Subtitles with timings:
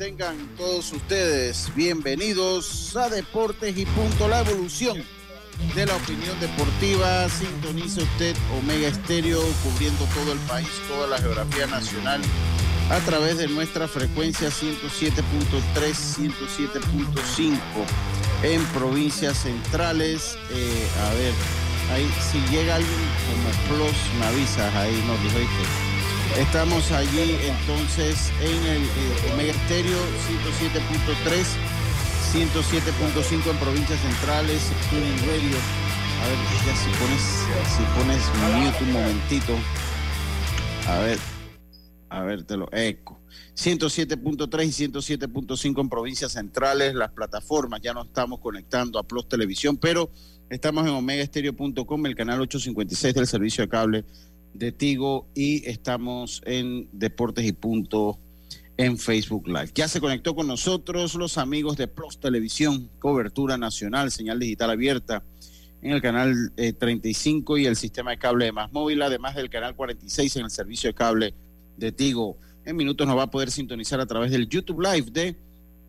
[0.00, 5.04] Tengan todos ustedes bienvenidos a Deportes y Punto, la evolución
[5.74, 7.28] de la opinión deportiva.
[7.28, 12.22] Sintoniza usted Omega Estéreo cubriendo todo el país, toda la geografía nacional
[12.88, 15.22] a través de nuestra frecuencia 107.3,
[15.74, 17.58] 107.5
[18.42, 20.38] en provincias centrales.
[20.50, 21.34] Eh, a ver,
[21.92, 25.89] ahí si llega alguien como Plus, me avisas ahí, no, dijo
[26.38, 29.98] Estamos allí entonces en el eh, Omega Stereo
[31.26, 31.44] 107.3,
[32.32, 35.58] 107.5 en provincias centrales, Tuning Radio.
[36.22, 37.22] A ver, ya si pones,
[37.76, 38.22] si pones
[38.64, 39.56] mute un momentito.
[40.86, 41.18] A ver,
[42.08, 43.20] a ver, te lo eco.
[43.56, 49.76] 107.3 y 107.5 en provincias centrales, las plataformas, ya no estamos conectando a Plus Televisión,
[49.76, 50.10] pero
[50.48, 54.04] estamos en omegaestereo.com, el canal 856 del servicio de cable
[54.54, 58.18] de Tigo y estamos en Deportes y Punto
[58.76, 59.70] en Facebook Live.
[59.74, 65.22] Ya se conectó con nosotros los amigos de Plus Televisión, cobertura nacional, señal digital abierta
[65.82, 69.50] en el canal 35 eh, y el sistema de cable de Más Móvil, además del
[69.50, 71.34] canal 46 en el servicio de cable
[71.76, 72.36] de Tigo.
[72.64, 75.36] En minutos nos va a poder sintonizar a través del YouTube Live de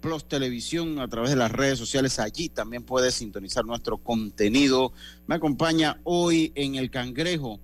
[0.01, 2.19] Plus Televisión, a través de las redes sociales.
[2.19, 4.93] Allí también puede sintonizar nuestro contenido.
[5.27, 7.59] Me acompaña hoy en el Cangrejo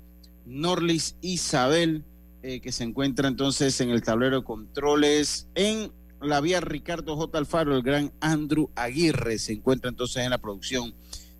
[0.47, 2.03] Norlis Isabel,
[2.41, 5.91] eh, que se encuentra entonces en el tablero de controles en
[6.21, 7.37] la vía Ricardo J.
[7.37, 10.93] Alfaro, el gran Andrew Aguirre se encuentra entonces en la producción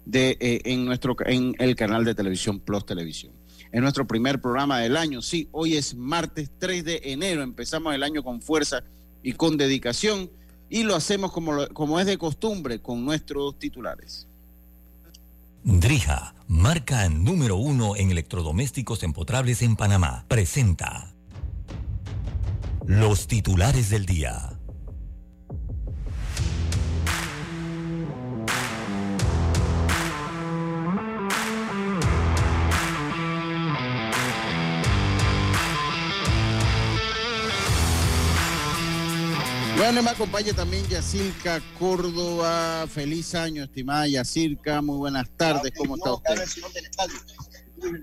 [0.06, 3.34] de eh, en nuestro en el canal de televisión Plus Televisión.
[3.72, 8.04] En nuestro primer programa del año, sí, hoy es martes 3 de enero, empezamos el
[8.04, 8.84] año con fuerza
[9.24, 10.30] y con dedicación
[10.70, 14.28] y lo hacemos como, como es de costumbre con nuestros titulares.
[15.64, 21.14] Drija, marca número uno en electrodomésticos empotrables en Panamá, presenta
[22.86, 24.57] los titulares del día.
[39.78, 42.88] Bueno, me acompaña también Yacirca Córdoba.
[42.88, 44.82] Feliz año, estimada Yacirca.
[44.82, 45.72] Muy buenas tardes.
[45.78, 46.36] ¿Cómo está usted?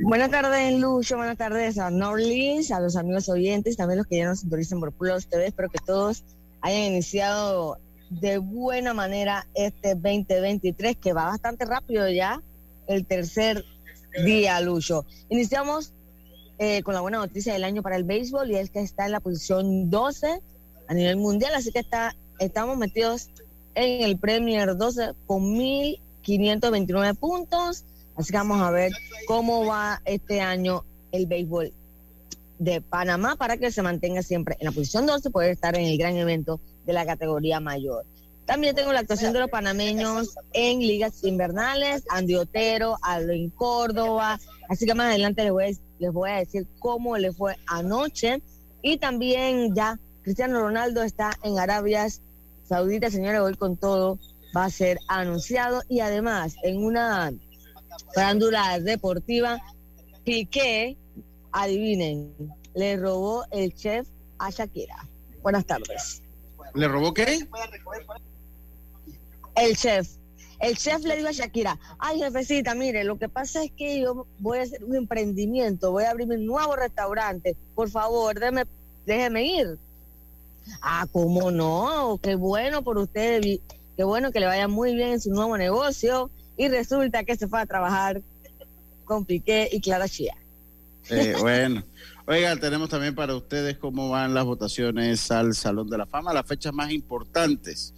[0.01, 1.17] Buenas tardes, Lucho.
[1.17, 4.93] Buenas tardes a Norlis, a los amigos oyentes, también los que ya nos sintonizan por
[4.93, 5.49] Plus TV.
[5.49, 6.23] Espero que todos
[6.61, 12.41] hayan iniciado de buena manera este 2023, que va bastante rápido ya,
[12.87, 13.65] el tercer
[14.25, 15.05] día, Lucho.
[15.29, 15.93] Iniciamos
[16.59, 19.13] eh, con la buena noticia del año para el béisbol y es que está en
[19.13, 20.41] la posición 12
[20.89, 23.31] a nivel mundial, así que está, estamos metidos
[23.75, 27.84] en el Premier 12 con 1.529 puntos.
[28.17, 28.93] Así que vamos a ver
[29.27, 31.72] cómo va este año el béisbol
[32.59, 35.84] de Panamá para que se mantenga siempre en la posición 12 y poder estar en
[35.87, 38.05] el gran evento de la categoría mayor.
[38.47, 44.39] También tengo la actuación de los panameños en ligas invernales, Andy Otero, Alvin Córdoba.
[44.69, 45.69] Así que más adelante les voy, a,
[45.99, 48.43] les voy a decir cómo le fue anoche.
[48.83, 52.07] Y también ya Cristiano Ronaldo está en Arabia
[52.67, 54.19] Saudita, señores, hoy con todo
[54.57, 57.31] va a ser anunciado y además en una
[58.15, 59.60] farándula deportiva,
[60.25, 60.97] Piqué,
[61.53, 62.33] adivinen,
[62.75, 64.09] le robó el chef
[64.39, 65.07] a Shakira.
[65.43, 66.22] Buenas tardes.
[66.72, 67.47] ¿Le robó qué?
[69.57, 70.09] El chef.
[70.59, 74.27] El chef le dijo a Shakira, ay jefecita, mire, lo que pasa es que yo
[74.39, 78.65] voy a hacer un emprendimiento, voy a abrir mi nuevo restaurante, por favor, déjeme,
[79.04, 79.78] déjeme ir.
[80.81, 82.19] Ah, ¿cómo no?
[82.22, 83.43] Qué bueno por usted,
[83.97, 86.31] qué bueno que le vaya muy bien en su nuevo negocio.
[86.57, 88.22] Y resulta que se fue a trabajar
[89.05, 90.37] con Piqué y Clara Chía.
[91.11, 91.83] Eh, bueno,
[92.27, 96.47] Oiga, tenemos también para ustedes cómo van las votaciones al Salón de la Fama, las
[96.47, 97.93] fechas más importantes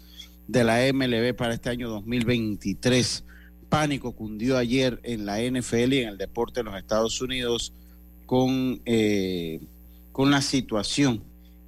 [0.48, 3.22] de la MLB para este año 2023.
[3.68, 7.72] Pánico cundió ayer en la NFL y en el deporte en los Estados Unidos
[8.26, 9.60] con, eh,
[10.10, 11.22] con la situación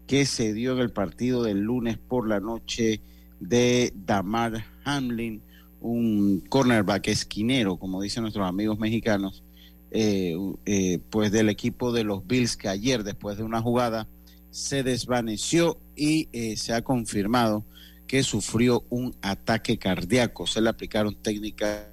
[0.09, 3.01] que se dio en el partido del lunes por la noche
[3.39, 5.41] de Damar Hamlin,
[5.81, 9.45] un cornerback esquinero, como dicen nuestros amigos mexicanos,
[9.93, 10.35] eh,
[10.67, 14.09] eh, pues del equipo de los Bills que ayer, después de una jugada,
[14.51, 17.65] se desvaneció y se ha confirmado
[18.09, 20.47] que sufrió un ataque cardíaco.
[20.47, 21.87] Se le aplicaron técnicas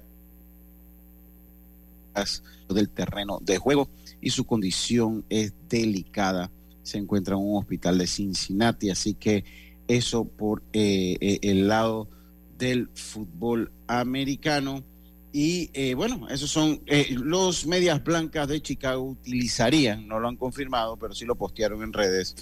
[2.68, 3.88] del terreno de juego
[4.20, 6.50] y su condición es delicada.
[6.86, 9.44] Se encuentra en un hospital de Cincinnati, así que
[9.88, 12.08] eso por eh, eh, el lado
[12.56, 14.84] del fútbol americano.
[15.32, 16.80] Y eh, bueno, esos son
[17.10, 21.92] los medias blancas de Chicago utilizarían, no lo han confirmado, pero sí lo postearon en
[21.92, 22.36] redes,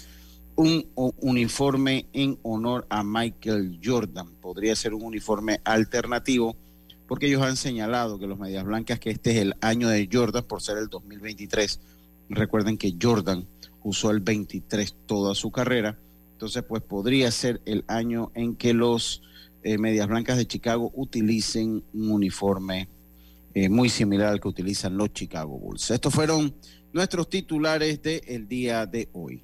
[0.55, 4.35] un uniforme en honor a Michael Jordan.
[4.35, 6.55] Podría ser un uniforme alternativo
[7.07, 10.43] porque ellos han señalado que los Medias Blancas que este es el año de Jordan
[10.43, 11.79] por ser el 2023.
[12.29, 13.47] Recuerden que Jordan
[13.85, 15.99] usó el 23 toda su carrera,
[16.31, 19.21] entonces pues podría ser el año en que los
[19.61, 22.89] eh, Medias Blancas de Chicago utilicen un uniforme
[23.53, 25.91] eh, muy similar al que utilizan los Chicago Bulls.
[25.91, 26.55] Estos fueron
[26.93, 29.43] nuestros titulares del día de hoy.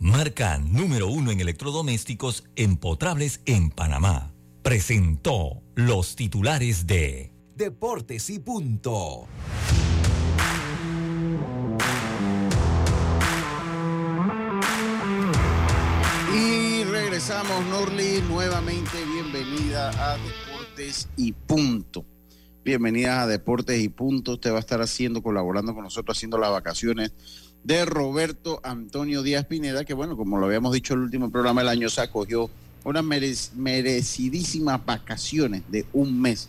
[0.00, 4.32] marca número uno en electrodomésticos empotrables en Panamá.
[4.62, 9.28] Presentó los titulares de Deportes y Punto.
[16.34, 22.06] Y regresamos, Norli, nuevamente bienvenida a Deportes y Punto.
[22.64, 24.32] Bienvenida a Deportes y Punto.
[24.32, 27.12] Usted va a estar haciendo, colaborando con nosotros, haciendo las vacaciones
[27.64, 31.60] de Roberto Antonio Díaz Pineda, que bueno, como lo habíamos dicho en el último programa
[31.60, 32.50] del año, se acogió
[32.84, 33.04] unas
[33.54, 36.48] merecidísimas vacaciones de un mes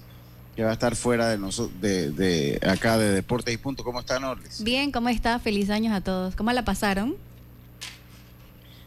[0.55, 3.83] que va a estar fuera de nosotros, de, acá de Deportes y Punto.
[3.83, 4.63] ¿Cómo están, Orles?
[4.63, 5.39] Bien, ¿cómo está?
[5.39, 6.35] Feliz años a todos.
[6.35, 7.15] ¿Cómo la pasaron?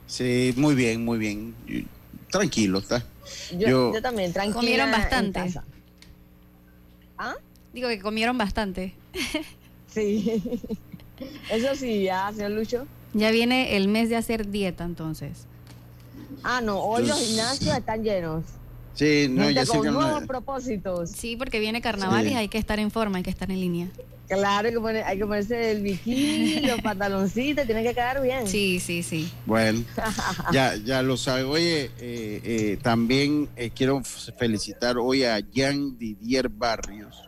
[0.06, 1.54] Sí, muy bien, muy bien.
[2.30, 3.04] Tranquilo, está.
[3.52, 4.60] Yo, yo, también, tranquilo.
[4.60, 5.54] Comieron bastante.
[7.16, 7.34] ¿Ah?
[7.72, 8.94] Digo que comieron bastante.
[9.88, 10.42] Sí.
[11.50, 12.86] Eso sí, ya, señor Lucho.
[13.12, 15.46] Ya viene el mes de hacer dieta, entonces.
[16.42, 18.44] Ah, no, hoy los gimnasios están llenos.
[18.94, 21.10] Sí, no, ya con nuevos propósitos.
[21.10, 23.88] Sí, porque viene carnaval y hay que estar en forma, hay que estar en línea.
[24.28, 28.46] Claro, hay que, poner, hay que ponerse el bikini, los pantaloncitos, tiene que quedar bien.
[28.46, 29.30] Sí, sí, sí.
[29.46, 29.84] Bueno,
[30.52, 31.42] ya, ya lo sabe.
[31.42, 34.02] Oye, eh, eh, también eh, quiero
[34.38, 37.22] felicitar hoy a Jean Didier Barrios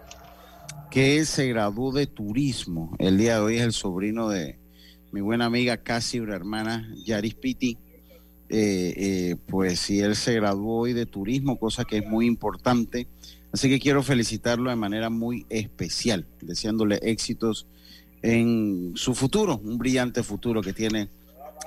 [0.97, 2.97] que se graduó de turismo.
[2.99, 4.59] El día de hoy es el sobrino de
[5.13, 7.77] mi buena amiga, casi hermana Yaris Piti.
[8.49, 13.09] Eh, eh, pues sí, él se graduó hoy de turismo, cosa que es muy importante.
[13.53, 17.67] Así que quiero felicitarlo de manera muy especial, deseándole éxitos
[18.23, 21.11] en su futuro, un brillante futuro que tiene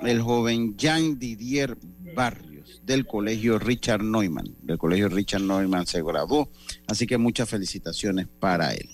[0.02, 1.78] el joven Jean Didier
[2.16, 4.56] Barrios del colegio Richard Neumann.
[4.60, 6.50] Del colegio Richard Neumann se graduó,
[6.88, 8.88] así que muchas felicitaciones para él.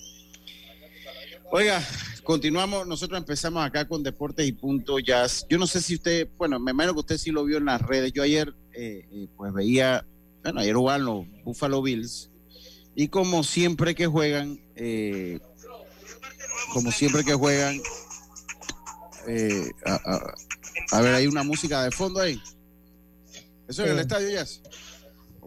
[1.49, 1.81] Oiga,
[2.23, 2.85] continuamos.
[2.87, 5.45] Nosotros empezamos acá con Deportes y Punto Jazz.
[5.49, 7.81] Yo no sé si usted, bueno, me imagino que usted sí lo vio en las
[7.81, 8.11] redes.
[8.11, 10.05] Yo ayer, eh, eh, pues veía,
[10.43, 12.29] bueno, ayer jugaban los Buffalo Bills.
[12.95, 15.39] Y como siempre que juegan, eh,
[16.73, 17.79] como siempre que juegan,
[20.91, 22.41] a, ver, hay una música de fondo ahí.
[23.69, 24.61] ¿Eso es el estadio Jazz?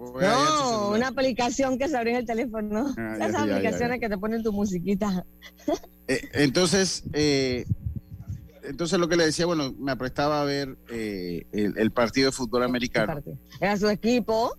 [0.00, 2.94] No, una aplicación que se abre en el teléfono.
[2.96, 5.24] Ah, Esas aplicaciones que te ponen tu musiquita.
[6.08, 7.66] Eh, entonces, eh,
[8.62, 12.64] entonces lo que le decía, bueno, me aprestaba a ver eh, el, partido de fútbol
[12.64, 13.22] americano.
[13.60, 14.56] ¿Era su equipo?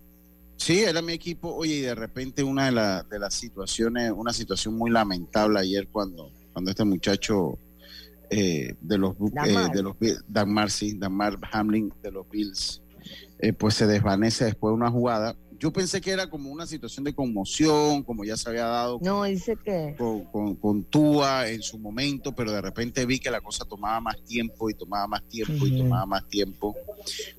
[0.56, 1.54] Sí, era mi equipo.
[1.54, 6.30] Oye, y de repente una de, de las situaciones, una situación muy lamentable ayer cuando,
[6.52, 7.58] cuando este muchacho
[8.30, 9.96] de los de los
[10.26, 11.18] Dan Marcy, Dan
[11.52, 12.81] Hamlin de los Bills,
[13.42, 15.36] eh, pues se desvanece después de una jugada.
[15.58, 19.24] yo pensé que era como una situación de conmoción, como ya se había dado no,
[19.24, 19.96] dice que...
[19.98, 24.22] con, con, Túa en su momento, pero de repente vi que la cosa tomaba más
[24.24, 26.76] tiempo y tomaba más tiempo y tomaba más tiempo.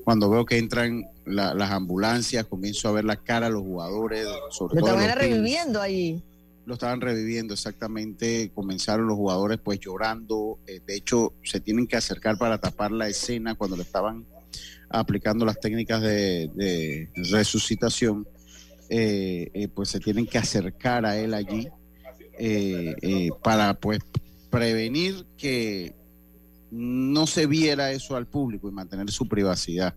[0.04, 4.28] Cuando veo que entran las ambulancias, comienzo a ver la cara de los jugadores.
[4.50, 6.22] Sobre Lo estaban reviviendo ahí.
[6.66, 8.52] Lo estaban reviviendo, exactamente.
[8.54, 10.60] Comenzaron los jugadores pues llorando.
[10.68, 14.26] Eh, de hecho, se tienen que acercar para tapar la escena cuando le estaban
[14.94, 18.28] aplicando las técnicas de, resucitación,
[18.90, 21.68] eh, eh, pues se tienen que acercar a él allí
[22.38, 24.00] eh, para pues
[24.52, 25.96] prevenir que
[26.70, 29.96] no se viera eso al público y mantener su privacidad.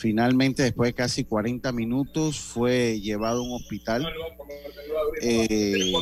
[0.00, 4.06] Finalmente, después de casi 40 minutos, fue llevado a un hospital
[5.20, 5.92] eh,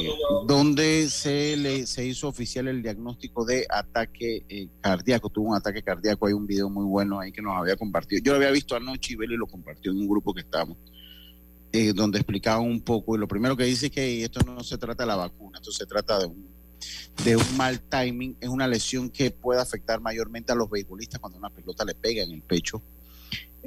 [0.46, 5.30] donde se le se hizo oficial el diagnóstico de ataque eh, cardíaco.
[5.30, 6.28] Tuvo un ataque cardíaco.
[6.28, 8.22] Hay un video muy bueno ahí que nos había compartido.
[8.22, 10.76] Yo lo había visto anoche y Beli lo compartió en un grupo que estamos,
[11.72, 13.16] eh, donde explicaba un poco.
[13.16, 15.72] Y lo primero que dice es que esto no se trata de la vacuna, esto
[15.72, 16.46] se trata de un,
[17.24, 18.36] de un mal timing.
[18.40, 22.22] Es una lesión que puede afectar mayormente a los beisbolistas cuando una pelota le pega
[22.22, 22.80] en el pecho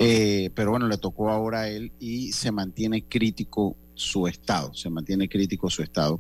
[0.04, 4.90] eh, pero bueno, le tocó ahora a él y se mantiene crítico su estado, se
[4.90, 6.20] mantiene crítico su estado.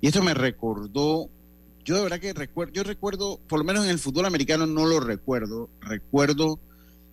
[0.00, 1.28] Y esto me recordó,
[1.84, 4.86] yo de verdad que recuerdo, yo recuerdo, por lo menos en el fútbol americano no
[4.86, 6.58] lo recuerdo, recuerdo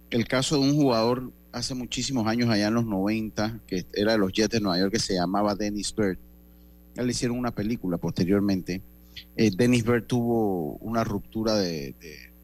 [0.09, 4.17] el caso de un jugador hace muchísimos años, allá en los 90, que era de
[4.17, 6.17] los Jets de Nueva York, que se llamaba Dennis Bird.
[6.95, 8.81] le hicieron una película posteriormente.
[9.35, 11.93] Eh, Dennis Bird tuvo una ruptura de,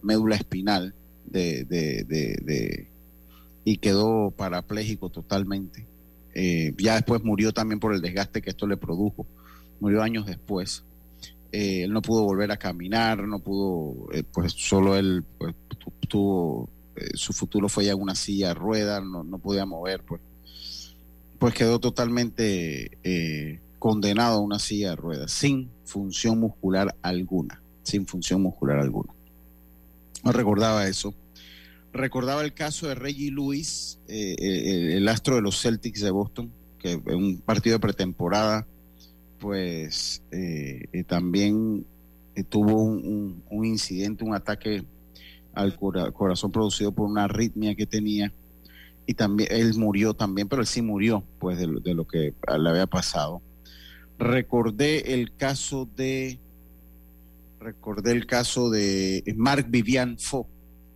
[0.01, 2.90] médula espinal, de
[3.63, 5.85] y quedó parapléjico totalmente.
[6.33, 9.25] Eh, ya después murió también por el desgaste que esto le produjo.
[9.79, 10.83] Murió años después.
[11.51, 15.53] Eh, él no pudo volver a caminar, no pudo, eh, pues solo él pues,
[16.07, 16.69] tuvo,
[17.13, 20.21] su futuro fue ya una silla de ruedas, no, no podía mover, pues,
[21.39, 22.91] pues quedó totalmente
[23.79, 29.13] condenado a una silla de ruedas, sin función muscular alguna, sin función muscular alguna.
[30.23, 31.13] No recordaba eso
[31.93, 36.51] recordaba el caso de Reggie Lewis, eh, eh, el, astro de los Celtics de Boston,
[36.79, 38.65] que en un partido de pretemporada,
[39.39, 41.85] pues eh, también
[42.49, 44.83] tuvo un, incidente, un ataque
[45.53, 48.31] al corazón producido por una arritmia que tenía
[49.05, 52.87] y también él murió también, pero él sí murió pues de, lo que le había
[52.87, 53.41] pasado.
[54.17, 56.39] Recordé el caso de
[57.59, 60.47] recordé el caso de Marc Vivian Fo,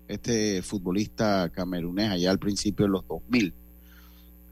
[0.08, 3.54] este futbolista camerunés allá al principio de los 2000,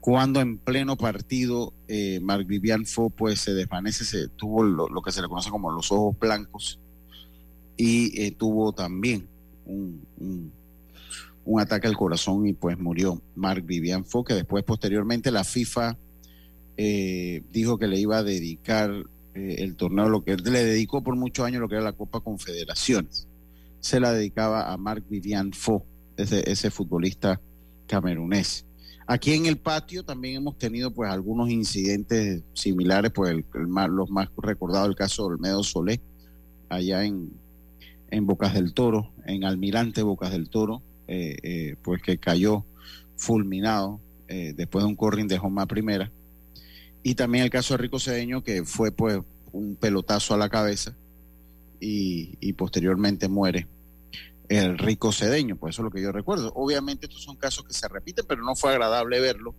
[0.00, 5.12] cuando en pleno partido eh, Marc Vivian Fo pues se desvanece, se tuvo lo, que
[5.12, 6.78] se le conoce como los ojos blancos
[7.76, 9.26] y eh, tuvo también
[9.66, 10.06] un,
[11.44, 15.96] un, ataque al corazón y pues murió Marc Vivian Fo, que después posteriormente la FIFA
[16.76, 18.90] eh, dijo que le iba a dedicar
[19.34, 22.20] eh, el torneo, lo que le dedicó por muchos años lo que era la Copa
[22.20, 23.28] Confederaciones
[23.84, 25.84] se la dedicaba a Marc Vivian Fo,
[26.16, 27.38] ese, ese futbolista
[27.86, 28.64] camerunés.
[29.06, 33.44] Aquí en el patio también hemos tenido pues algunos incidentes similares, pues el,
[33.90, 36.00] los más recordados el caso de Olmedo Solé,
[36.70, 37.30] allá en,
[38.08, 42.64] en Bocas del Toro, en Almirante Bocas del Toro, eh, eh, pues que cayó
[43.18, 46.10] fulminado eh, después de un corring de Joma primera.
[47.02, 49.20] Y también el caso de Rico Cedeño, que fue pues
[49.52, 50.96] un pelotazo a la cabeza
[51.80, 53.68] y, y posteriormente muere
[54.48, 56.52] el rico cedeño, pues eso es lo que yo recuerdo.
[56.54, 59.54] Obviamente estos son casos que se repiten, pero no fue agradable verlo.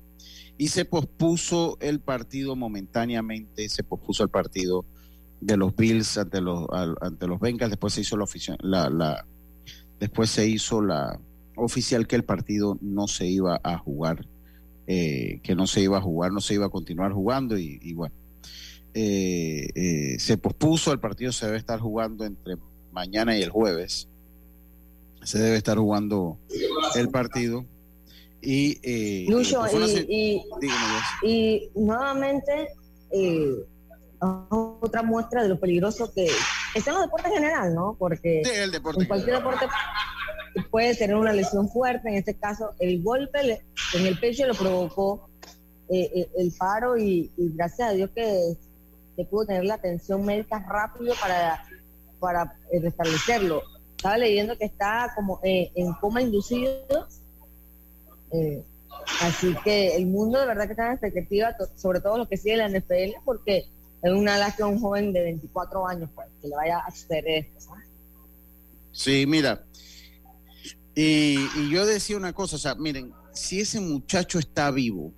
[0.57, 4.85] Y se pospuso el partido momentáneamente, se pospuso el partido
[5.41, 6.65] de los Bills ante los,
[7.01, 8.17] ante los Bengals, después se hizo
[8.61, 9.25] la, la,
[9.99, 11.19] después se hizo la
[11.55, 14.27] oficial que el partido no se iba a jugar,
[14.87, 18.15] eh, que no se iba a jugar, no se iba a continuar jugando y, bueno,
[18.95, 22.55] eh, eh, se pospuso, el partido se debe estar jugando entre
[22.91, 24.07] mañana y el jueves
[25.25, 26.37] se debe estar jugando
[26.95, 27.65] el partido.
[28.41, 29.25] Y, eh,
[31.23, 32.69] y, nuevamente,
[33.11, 33.55] eh,
[34.19, 36.27] otra muestra de lo peligroso que
[36.75, 37.95] está en los deportes en general, ¿no?
[37.97, 39.65] Porque en cualquier deporte
[40.69, 42.07] puede tener una lesión fuerte.
[42.09, 43.63] En este caso, el golpe
[43.95, 45.29] en el pecho lo provocó
[45.89, 48.55] eh, eh, el paro y, gracias a Dios que
[49.15, 51.63] se pudo tener la atención médica rápido para,
[52.19, 53.61] para restablecerlo
[54.05, 57.07] estaba leyendo que está como eh, en coma inducido.
[58.31, 58.63] Eh,
[59.21, 62.57] así que el mundo de verdad que está en expectativa, sobre todo lo que sigue
[62.57, 63.65] la NFL, porque
[64.03, 67.73] es una lástima un joven de 24 años, pues, que le vaya a hacer esto.
[68.91, 69.63] Sí, mira.
[70.93, 75.11] Y, yo decía una cosa, o sea, miren, si ese muchacho está vivo,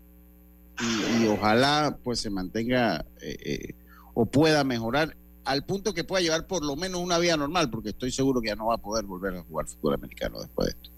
[1.20, 3.76] y, ojalá pues se mantenga eh, eh,
[4.20, 7.90] o pueda mejorar al punto que pueda llevar por lo menos una vida normal, porque
[7.90, 10.72] estoy seguro que ya no va a poder volver a jugar fútbol americano después de
[10.72, 10.90] esto.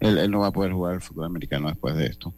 [0.00, 2.34] Él, no va a poder jugar fútbol americano después de esto.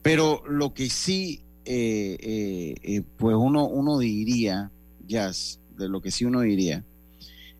[0.00, 4.70] Pero lo que sí, eh, pues uno, uno diría,
[5.06, 6.82] Jazz, de lo que sí uno diría,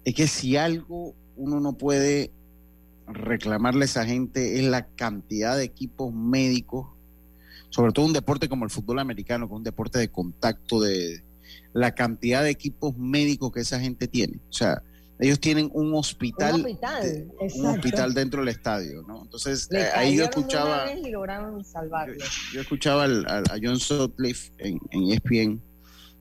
[0.07, 2.31] es que si algo uno no puede
[3.07, 6.89] reclamarle a esa gente es la cantidad de equipos médicos,
[7.69, 11.26] sobre todo un deporte como el fútbol americano, que es un deporte de contacto, de
[11.77, 14.41] la cantidad de equipos médicos que esa gente tiene.
[14.49, 14.83] O sea,
[15.19, 16.67] ellos tienen un hospital,
[17.55, 19.23] un hospital, dentro del estadio, ¿no?
[19.23, 20.87] Entonces eh, ahí yo escuchaba,
[22.53, 25.63] yo, escuchaba a John Sutcliffe en, en ESPN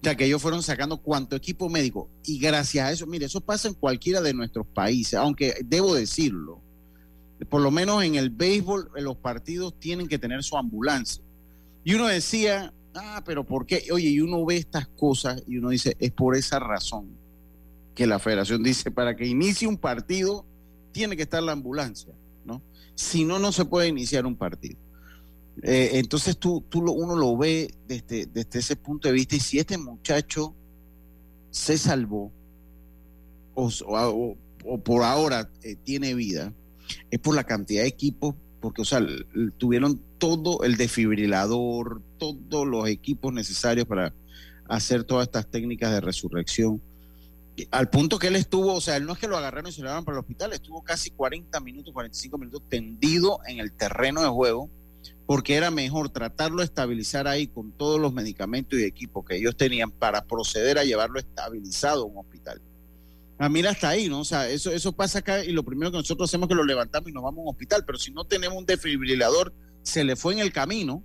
[0.06, 2.10] sea, que ellos fueron sacando cuanto equipo médico.
[2.24, 6.62] Y gracias a eso, mire, eso pasa en cualquiera de nuestros países, aunque debo decirlo,
[7.50, 11.24] por lo menos en el béisbol, los partidos tienen que tener su ambulancia.
[11.84, 13.84] Y uno decía, ah, pero ¿por qué?
[13.92, 17.08] Oye, y uno ve estas cosas y uno dice, es por esa razón
[17.94, 20.46] que la federación dice, para que inicie un partido,
[20.92, 22.14] tiene que estar la ambulancia,
[22.46, 22.62] ¿no?
[22.96, 24.78] Si no, no se puede iniciar un partido.
[25.64, 29.40] Eh, entonces tú, tú lo, uno lo ve desde, desde ese punto de vista y
[29.40, 30.54] si este muchacho
[31.50, 32.32] se salvó
[33.54, 34.38] o,
[34.84, 36.54] por ahora eh, tiene vida,
[37.10, 38.36] es por la cantidad de equipos,
[38.66, 39.00] porque o sea,
[39.60, 44.12] tuvieron todo el desfibrilador, todos los equipos necesarios para
[44.68, 46.82] hacer todas estas técnicas de resurrección.
[47.70, 49.82] Al punto que él estuvo, o sea, él no es que lo agarraron y se
[49.82, 54.24] lo llevaron para el hospital, estuvo casi 40 minutos, 45 minutos tendido en el terreno
[54.24, 54.68] de juego
[55.28, 59.56] porque era mejor tratarlo de estabilizar ahí con todos los medicamentos y equipos que ellos
[59.56, 62.60] tenían para proceder a llevarlo estabilizado a un hospital.
[63.38, 64.20] Ah, mira, hasta ahí, ¿no?
[64.20, 66.64] O sea, eso, eso pasa acá y lo primero que nosotros hacemos es que lo
[66.64, 70.16] levantamos y nos vamos a un hospital, pero si no tenemos un desfibrilador, se le
[70.16, 71.04] fue en el camino,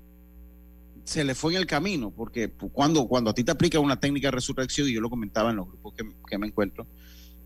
[1.05, 4.29] se le fue en el camino, porque cuando, cuando a ti te aplica una técnica
[4.29, 5.95] de resurrección, y yo lo comentaba en los grupos
[6.29, 6.87] que, me encuentro,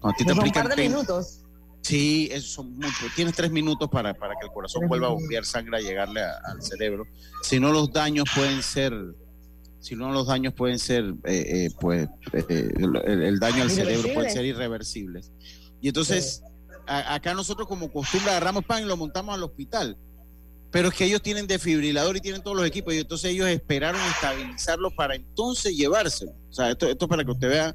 [0.00, 0.68] cuando a ti te aplican...
[0.76, 1.44] minutos
[1.84, 3.14] Sí, eso son muchos.
[3.14, 6.62] Tienes tres minutos para, para que el corazón vuelva a bombear sangre a llegarle al
[6.62, 7.06] cerebro.
[7.42, 8.94] Si no, los daños pueden ser,
[9.84, 14.30] si no, los daños pueden ser, eh, eh, pues, eh, el, daño al cerebro puede
[14.30, 15.30] ser irreversibles.
[15.82, 16.42] Y entonces,
[16.86, 19.98] acá nosotros como costumbre agarramos pan y lo montamos al hospital.
[20.70, 24.00] Pero es que ellos tienen defibrilador y tienen todos los equipos y entonces ellos esperaron
[24.00, 26.32] estabilizarlo para entonces llevárselo.
[26.48, 27.74] O sea, esto, esto para que usted vea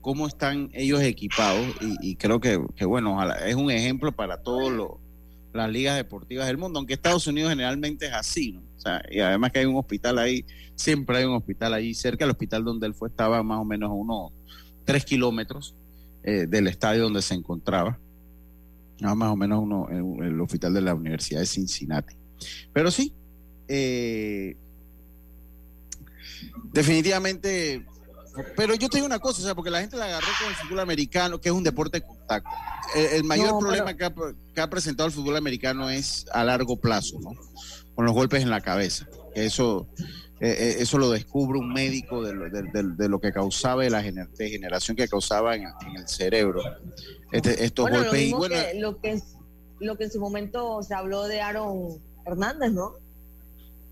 [0.00, 1.64] cómo están ellos equipados
[2.00, 4.72] y, creo que, bueno, es un ejemplo para todas
[5.56, 8.60] las ligas deportivas del mundo, aunque Estados Unidos generalmente es así, ¿no?
[8.76, 12.24] O sea, y además que hay un hospital ahí, siempre hay un hospital ahí cerca,
[12.24, 14.32] el hospital donde él fue estaba más o menos a unos
[14.84, 15.74] tres kilómetros
[16.22, 17.98] eh, del estadio donde se encontraba,
[19.00, 22.14] más o menos uno, el, hospital de la Universidad de Cincinnati.
[22.72, 23.12] Pero sí,
[23.68, 24.56] eh,
[26.72, 27.86] definitivamente
[28.56, 30.54] pero yo te digo una cosa, o sea, porque la gente la agarró con el
[30.54, 32.50] fútbol americano, que es un deporte de contacto.
[32.94, 37.32] El, mayor problema que, ha, presentado el fútbol americano es a largo plazo, ¿no?
[37.94, 39.06] Con los golpes en la cabeza.
[39.34, 39.88] Eso,
[40.40, 44.02] eh, eh, eso lo descubre un médico de lo, de, lo que causaba, de la
[44.02, 45.64] degeneración que causaba en,
[45.96, 46.62] el cerebro.
[47.32, 48.22] Este, estos golpes.
[48.22, 49.20] y bueno, lo, que,
[49.80, 53.05] lo que en su momento se habló de Aaron Hernández, ¿no?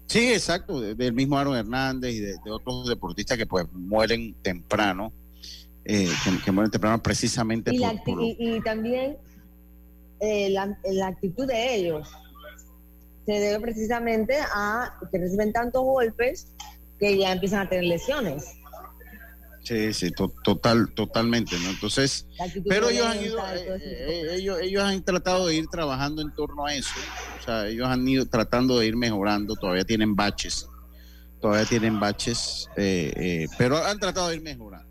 [0.07, 5.13] Sí, exacto, del mismo Aaron Hernández y de, otros deportistas que pues mueren temprano,
[5.85, 6.09] eh,
[6.45, 9.17] que, mueren temprano precisamente y por, y, también
[10.21, 12.09] eh, la, actitud de ellos
[13.27, 16.53] se debe precisamente a que reciben tantos golpes
[16.99, 18.45] que ya empiezan a tener lesiones.
[19.65, 20.11] Sí, sí,
[20.45, 21.71] total, totalmente, ¿no?
[21.71, 22.27] Entonces,
[22.69, 26.75] pero ellos han ido, eh, ellos, ellos han tratado de ir trabajando en torno a
[26.75, 26.95] eso
[27.45, 30.67] o sea, ellos han ido tratando de ir mejorando, todavía tienen baches,
[31.43, 34.89] todavía tienen baches, eh, eh, pero han tratado de ir mejorando.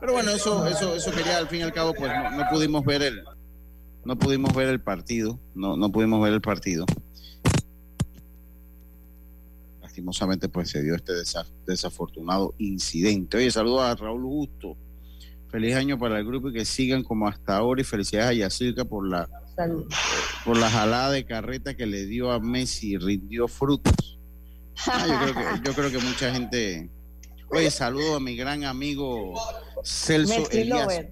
[0.00, 3.02] Pero bueno, eso, eso, eso quería al fin y al cabo, pues no, pudimos ver
[3.02, 3.24] el,
[4.04, 6.84] no pudimos ver el partido, no, no pudimos ver el partido.
[9.94, 11.12] Lastimosamente, pues se dio este
[11.68, 13.36] desafortunado incidente.
[13.36, 14.76] Oye, saludo a Raúl Justo.
[15.52, 18.84] Feliz año para el grupo y que sigan como hasta ahora y felicidades a Yacirca
[18.84, 19.28] por la
[20.44, 24.18] por la jalada de carreta que le dio a Messi, rindió frutos.
[24.88, 26.90] Ah, yo, creo que, mucha gente.
[27.50, 29.32] Oye, saludo a mi gran amigo
[29.84, 31.06] Celso Elías.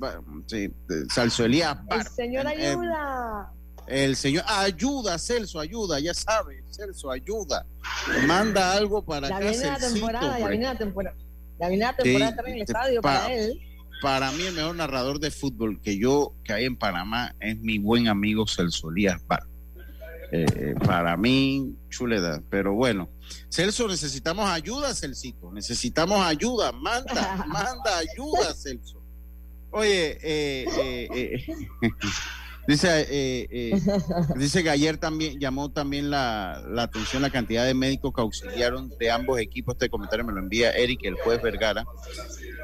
[0.47, 0.75] Sí,
[1.09, 1.79] Celso Elías.
[1.89, 3.53] El señor eh, ayuda.
[3.87, 7.67] El señor, ayuda, Celso, ayuda, ya sabe, Celso, ayuda.
[8.27, 11.17] Manda algo para la viene la temporada, ya viene la temporada.
[11.61, 13.61] Ya viene la temporada en el estadio para él
[14.03, 17.79] para mí el mejor narrador de fútbol que yo que hay en Panamá es mi
[17.79, 19.45] buen amigo Celso Elías Bar.
[20.35, 22.43] Eh, para mí, chuleda.
[22.49, 23.11] Pero bueno,
[23.51, 25.53] Celso, necesitamos ayuda, Celsito.
[25.53, 26.73] Necesitamos ayuda.
[26.73, 29.03] Manda, manda ayuda, Celso.
[29.71, 30.67] Oye, eh,
[31.15, 31.47] eh,
[32.67, 33.79] dice,
[34.37, 38.93] dice que ayer también llamó también la, la, atención la cantidad de médicos que auxiliaron
[38.99, 39.75] de ambos equipos.
[39.75, 41.85] Este comentario me lo envía Eric, el juez Vergara.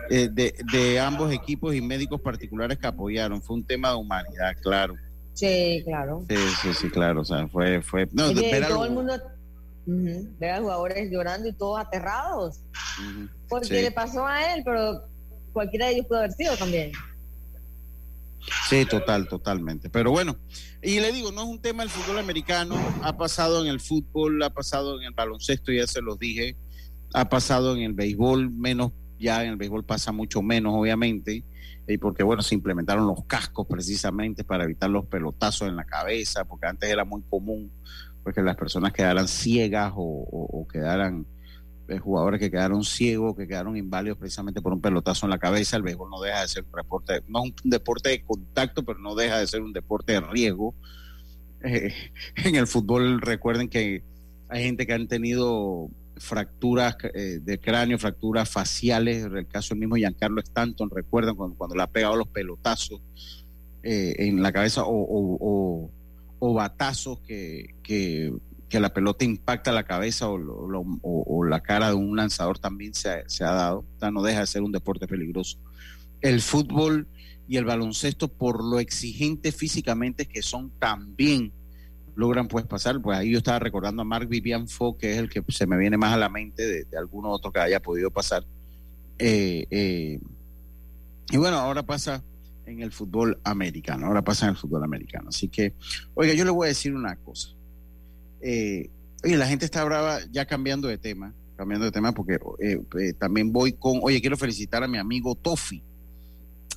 [0.08, 3.42] de, de ambos equipos y médicos particulares que apoyaron.
[3.42, 4.94] Fue un tema de humanidad, claro.
[5.38, 6.24] Sí, claro.
[6.28, 7.20] Sí, sí, sí, claro.
[7.20, 7.80] O sea, fue.
[7.80, 9.14] fue no, todo el mundo.
[9.86, 12.60] ver a jugadores llorando y todos aterrados.
[13.48, 15.04] Porque le pasó a él, pero
[15.52, 16.90] cualquiera de ellos pudo haber sido también.
[18.68, 19.90] Sí, total, totalmente.
[19.90, 20.36] Pero bueno,
[20.82, 24.42] y le digo, no es un tema del fútbol americano, ha pasado en el fútbol,
[24.42, 26.56] ha pasado en el baloncesto, ya se los dije,
[27.14, 31.44] ha pasado en el béisbol, menos, ya en el béisbol pasa mucho menos, obviamente,
[31.86, 36.44] y porque bueno, se implementaron los cascos precisamente para evitar los pelotazos en la cabeza,
[36.44, 37.72] porque antes era muy común
[38.22, 41.37] pues, que las personas quedaran ciegas o, quedaran eh,
[42.00, 45.76] jugadores que quedaron ciegos, que quedaron inválidos precisamente por un pelotazo en la cabeza.
[45.76, 49.14] El béisbol no deja de ser un deporte, no un deporte de contacto, pero no
[49.14, 50.74] deja de ser un deporte de riesgo.
[51.62, 51.92] Eh,
[52.36, 54.02] en el fútbol recuerden que
[54.48, 59.80] hay gente que han tenido fracturas eh, de cráneo, fracturas faciales, en el caso del
[59.80, 63.00] mismo Giancarlo Stanton, recuerdan cuando, le ha pegado los pelotazos
[63.82, 65.90] eh, en la cabeza o,
[66.40, 68.32] o, batazos que, que,
[68.72, 73.84] la pelota impacta la cabeza o, la cara de un lanzador también se, ha dado,
[74.12, 75.58] no deja de ser un deporte peligroso.
[76.20, 77.08] El fútbol
[77.48, 81.52] y el baloncesto, por lo exigente físicamente que son también
[82.14, 83.00] logran pues pasar.
[83.00, 85.78] Pues ahí yo estaba recordando a Mark Vivian Fo, que es el que se me
[85.78, 88.44] viene más a la mente de, de alguno otro que haya podido pasar.
[89.18, 90.20] Eh, eh,
[91.30, 92.22] y bueno, ahora pasa
[92.66, 95.28] en el fútbol americano, ahora pasa en el fútbol americano.
[95.28, 95.74] Así que,
[96.14, 97.50] oiga, yo le voy a decir una cosa.
[98.40, 98.90] Eh,
[99.24, 102.38] oye, la gente está brava ya cambiando de tema, cambiando de tema porque
[103.18, 105.82] también voy con, oye, quiero felicitar a mi amigo Tofi,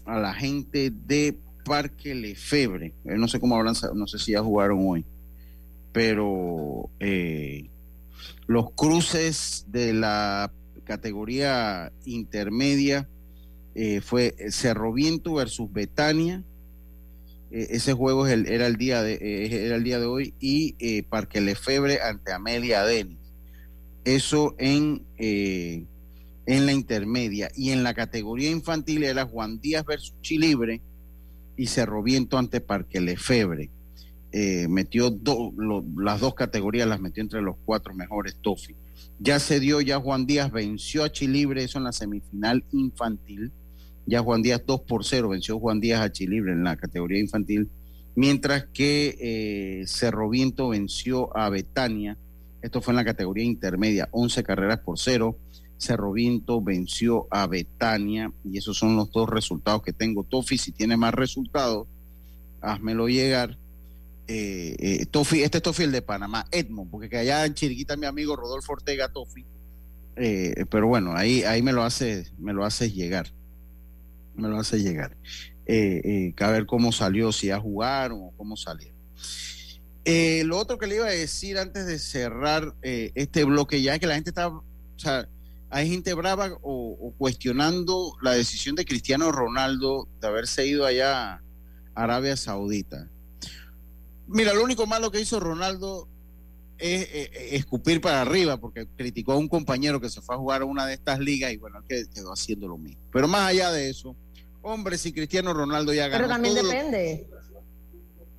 [0.05, 2.93] a la gente de Parque Lefebre.
[3.03, 5.05] no sé cómo habrán, no sé si ya jugaron hoy
[5.91, 7.69] pero eh,
[8.47, 10.51] los cruces de la
[10.83, 13.09] categoría intermedia
[13.75, 16.43] eh, fue Cerro Viento versus Betania.
[17.51, 22.01] Eh, ese juego era, el día de, era el día de hoy y Parque Lefebre
[22.01, 23.17] ante Amelia Denis.
[24.03, 27.51] Eso en, en la intermedia.
[27.55, 30.81] Y en la categoría infantil era Juan Díaz versus Chilibre
[31.57, 33.69] y Cerro Viento ante Parque Lefebre.
[34.33, 35.13] Eh, metió
[35.97, 38.75] las dos categorías, las metió entre los cuatro mejores Tofi.
[39.19, 43.51] Ya se dio, ya Juan Díaz venció a Chilibre, eso en la semifinal infantil.
[44.05, 47.69] Ya Juan Díaz 2 por 0 venció Juan Díaz a Chilibre en la categoría infantil,
[48.15, 52.17] mientras que eh, Cerro Viento venció a Betania.
[52.61, 55.37] Esto fue en la categoría intermedia, 11 carreras por 0.
[55.77, 60.23] Cerro Viento venció a Betania y esos son los dos resultados que tengo.
[60.23, 61.87] Tofi, si tiene más resultados,
[62.61, 63.57] házmelo llegar
[64.27, 67.97] eh, eh, Tofi, este es Tofi el de Panamá, Edmond, porque que allá en Chiriquita
[67.97, 69.43] mi amigo Rodolfo Ortega Tofi,
[70.15, 73.33] pero bueno, ahí, ahí me lo hace, me lo hace llegar,
[74.35, 75.17] me lo hace llegar.
[75.65, 78.93] Eh, a ver cómo salió, si a jugar o cómo salió.
[80.45, 84.07] lo otro que le iba a decir antes de cerrar este bloque ya es que
[84.07, 84.63] la gente está, o
[84.97, 85.27] sea,
[85.71, 91.41] hay gente brava o, cuestionando la decisión de Cristiano Ronaldo de haberse ido allá a
[91.95, 93.09] Arabia Saudita.
[94.27, 96.09] Mira, lo único malo que hizo Ronaldo
[96.81, 100.65] es, escupir para arriba, porque criticó a un compañero que se fue a jugar a
[100.65, 103.01] una de estas ligas y bueno, que quedó haciendo lo mismo.
[103.11, 104.15] Pero más allá de eso,
[104.61, 106.23] hombre, si Cristiano Ronaldo ya ganó.
[106.23, 107.27] Pero también depende.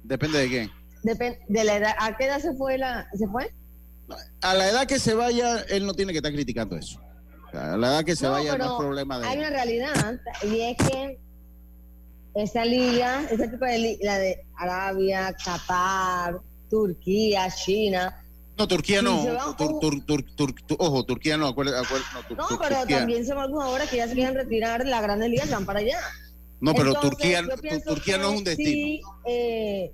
[0.02, 0.70] ¿Depende de qué?
[1.02, 1.94] Depende de la edad.
[1.98, 2.78] ¿A qué edad se fue?
[2.78, 3.09] La...
[3.14, 3.52] ¿Se fue?
[4.40, 7.00] A la edad que se vaya, él no tiene que estar criticando eso.
[7.52, 10.76] A la edad que se vaya no es problema de Hay una realidad y es
[10.76, 11.18] que
[12.35, 18.21] esa liga, ese tipo de la de Arabia, Qatar, Turquía, China.
[18.62, 19.22] No, Turquía no.
[20.79, 21.55] ojo, Turquía no.
[21.55, 25.51] no, pero también son algunos jugadores que ya se quieren retirar de la Grandes Ligas
[25.51, 25.98] van para allá.
[26.61, 27.42] No, pero Turquía,
[27.85, 28.70] Turquía no es un destino.
[28.70, 29.92] Si, eh,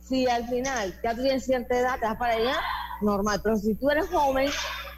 [0.00, 2.56] si al final ya tú tienes cierta edad, te vas para allá,
[3.00, 3.40] normal.
[3.42, 4.50] Pero si tú eres joven,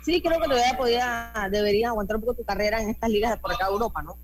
[0.04, 3.36] sí creo que todavía podía, deberías aguantar un poco tu carrera en estas ligas de
[3.38, 4.16] por acá Europa, ¿no?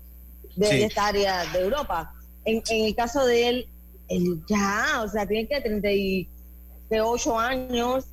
[0.55, 2.13] De esta área de Europa
[2.45, 3.67] en, el caso de él,
[4.09, 8.05] él ya, o sea, tiene que 38 años.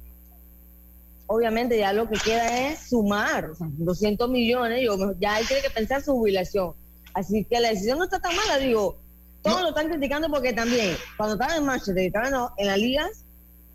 [1.33, 4.81] Obviamente ya lo que queda es sumar, o sea, 200 millones,
[5.21, 6.73] ya él tiene que pensar su jubilación.
[7.15, 8.99] Así que la decisión no está tan mala, digo,
[9.41, 13.25] todos lo están criticando porque también, cuando estaban en Manchester, estaban en las ligas,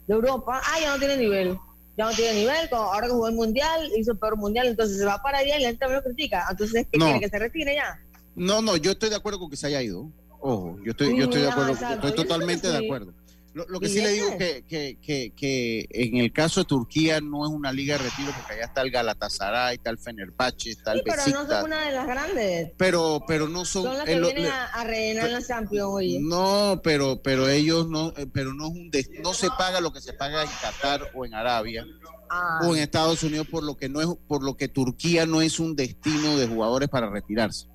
[0.05, 1.57] de Europa, ah, ya no tiene nivel.
[1.97, 5.05] Ya no tiene nivel, ahora que jugó el mundial, hizo el peor mundial, entonces se
[5.05, 6.45] va para allá y la gente también lo critica.
[6.51, 7.19] Entonces, ¿qué quiere?
[7.21, 8.03] ¿Que se retire ya?
[8.35, 10.11] No, no, yo estoy de acuerdo con que se haya ido.
[10.41, 13.13] Ojo, yo estoy, yo estoy de acuerdo, estoy totalmente de acuerdo.
[13.55, 17.45] Lo, que sí le digo que, que, que, que, en el caso de Turquía no
[17.45, 20.97] es una liga de retiro porque allá está el Galatasaray, está el Fenerbahce, está el
[20.99, 22.71] sí, pero no son una de las grandes.
[22.75, 23.83] Pero, pero no son.
[23.83, 26.19] Son las que vienen a, rellenar la Champions, oye.
[26.19, 28.91] No, pero, pero ellos no, eh, pero no es un
[29.23, 31.85] no se paga lo que se paga en Qatar o en Arabia
[32.29, 32.59] ah.
[32.63, 35.61] o en Estados Unidos por lo que no es, por lo que Turquía no es
[35.61, 37.69] un destino de jugadores para retirarse.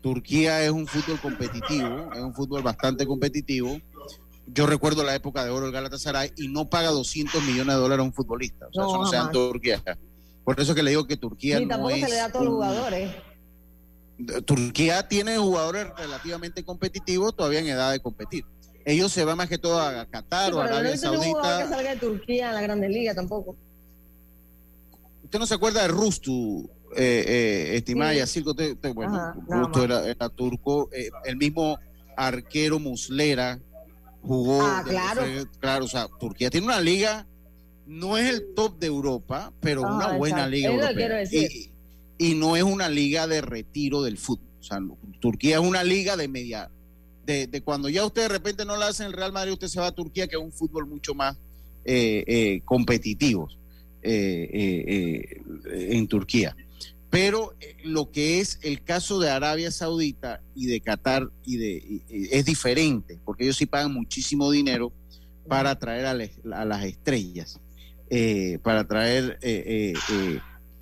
[0.00, 3.80] Turquía es un fútbol competitivo, es un fútbol bastante competitivo
[4.52, 8.02] yo recuerdo la época de oro del Galatasaray y no paga 200 millones de dólares
[8.02, 8.66] a un futbolista.
[8.68, 9.82] O sea, eso no sea en Turquía.
[10.44, 11.60] Por eso que le digo que Turquía.
[11.60, 13.14] no tampoco se le da a todos los jugadores.
[14.46, 18.44] Turquía tiene jugadores relativamente competitivos todavía en edad de competir.
[18.84, 21.62] Ellos se van más que todo a Qatar o a Arabia no Saudita.
[21.62, 23.56] que salga de Turquía en la Grande Liga tampoco.
[25.22, 28.42] ¿Usted no se acuerda de Rustu, eh, eh, estimada sí.
[28.94, 31.78] bueno, Rustu era, turco, eh, el mismo
[32.16, 33.60] arquero Muslera,
[34.22, 34.62] jugó.
[34.62, 35.22] Ah, claro.
[35.60, 37.26] claro, o sea, Turquía tiene una liga,
[37.86, 41.24] no es el top de Europa, pero ah, una buena liga europea.
[41.30, 41.70] Y,
[42.18, 44.46] y, no es una liga de retiro del fútbol.
[44.60, 44.78] O sea,
[45.20, 46.70] Turquía es una liga de media.
[47.24, 49.68] De, de, cuando ya usted de repente no la hace en el Real Madrid, usted
[49.68, 51.36] se va a Turquía, que es un fútbol mucho más
[51.84, 53.48] eh, eh, competitivo
[54.02, 56.54] eh, en Turquía.
[57.10, 62.02] Pero eh, lo que es el caso de Arabia Saudita y de Qatar y de
[62.30, 64.92] es diferente, porque ellos sí pagan muchísimo dinero
[65.48, 66.14] para atraer a,
[66.64, 67.58] las estrellas,
[68.62, 69.94] para atraer eh,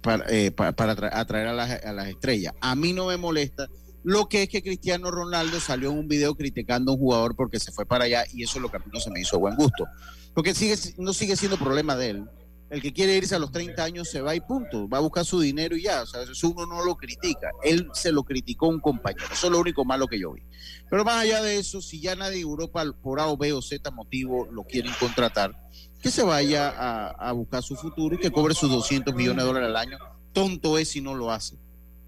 [0.01, 2.55] para, atraer a las, a las estrellas.
[2.61, 3.69] A mí no me molesta
[4.07, 7.59] lo que es que Cristiano Ronaldo salió en un video criticando a un jugador porque
[7.59, 9.37] se fue para allá y eso es lo que a mí no se me hizo
[9.41, 9.85] buen gusto.
[10.33, 12.25] Porque sigue, no sigue siendo problema de él
[12.69, 15.25] el que quiere irse a los 30 años se va y punto, va a buscar
[15.25, 18.69] su dinero y ya, o sea, eso uno no lo critica, él se lo criticó
[18.69, 20.43] un compañero, eso es lo único malo que yo vi.
[20.91, 23.63] Pero más allá de eso, si ya nadie de Europa por A o B o
[23.63, 25.53] Z motivo lo quieren contratar,
[26.03, 29.69] que se vaya a, buscar su futuro y que cobre sus 200 millones de dólares
[29.69, 29.99] al año.
[30.33, 31.57] Tonto es si no lo hace.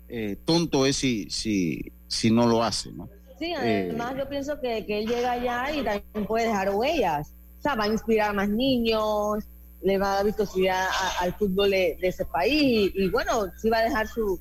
[0.09, 3.09] Eh, tonto es si, si, si no lo hace, ¿no?
[3.39, 7.33] Sí, además yo pienso que, que él llega allá y también puede dejar huellas.
[7.59, 9.45] O sea, va a inspirar a más niños,
[9.83, 10.87] le va a dar vistosidad
[11.21, 14.41] al fútbol de, ese país y, bueno, sí va a dejar su,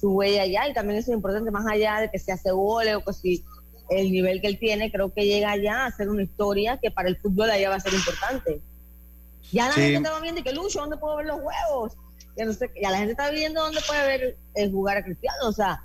[0.00, 2.96] su huella allá y también eso es importante más allá de que se hace goles
[2.96, 3.44] o que si
[3.90, 7.08] el nivel que él tiene, creo que llega allá a hacer una historia que para
[7.08, 8.60] el fútbol allá va a ser importante.
[9.52, 11.92] Ya la gente está viendo que Lucho, ¿dónde puedo ver los huevos?
[12.36, 15.36] Ya, no sé, ya la gente está viendo dónde puede ver el jugar a Cristiano,
[15.46, 15.82] o sea,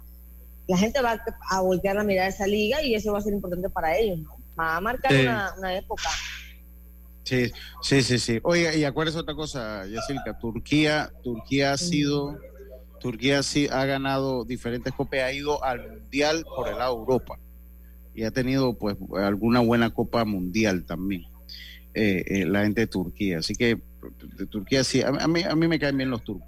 [0.68, 3.34] la gente va a voltear la mirada a esa liga y eso va a ser
[3.34, 4.38] importante para ellos, ¿no?
[4.58, 6.10] Va a marcar una, una época.
[7.28, 8.40] Sí, sí, sí, sí.
[8.44, 12.40] Oye, y acuérdese otra cosa, Yacirca, Turquía, Turquía ha sido,
[13.02, 17.38] Turquía sí ha ganado diferentes copas, ha ido al mundial por el lado de Europa
[18.16, 21.26] y ha tenido pues alguna buena copa mundial también.
[21.94, 23.78] Eh, eh, la gente de Turquía, así que
[24.38, 26.48] de Turquía sí, a, mí, a mí me caen bien los turcos.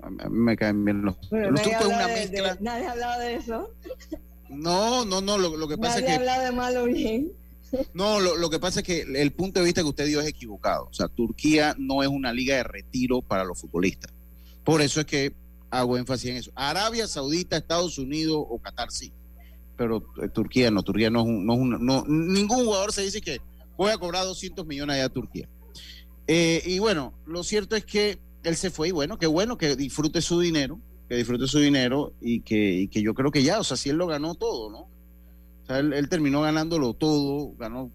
[0.00, 2.58] A mí, me caen bien los, los turcos es una mezcla.
[2.60, 3.74] nadie ha hablado de eso.
[4.50, 6.10] No, no, no, lo, que pasa es que.
[6.10, 7.32] Nadie ha hablado de malo bien.
[7.94, 10.88] No, lo, que pasa es que el punto de vista que usted dio es equivocado.
[10.90, 14.12] O sea, Turquía no es una liga de retiro para los futbolistas.
[14.64, 15.32] Por eso es que
[15.70, 16.52] hago énfasis en eso.
[16.54, 19.12] Arabia Saudita, Estados Unidos o Qatar sí.
[19.76, 23.40] Pero eh, Turquía no, Turquía no es un, no, ningún jugador se dice que
[23.76, 25.48] voy a cobrar 200 millones allá a Turquía.
[26.26, 29.76] Eh, y bueno, lo cierto es que él se fue y bueno, qué bueno que
[29.76, 33.60] disfrute su dinero, que disfrute su dinero y que, y que yo creo que ya,
[33.60, 34.88] o sea, si él lo ganó todo, ¿no?
[35.68, 37.92] Él, terminó ganándolo todo, ganó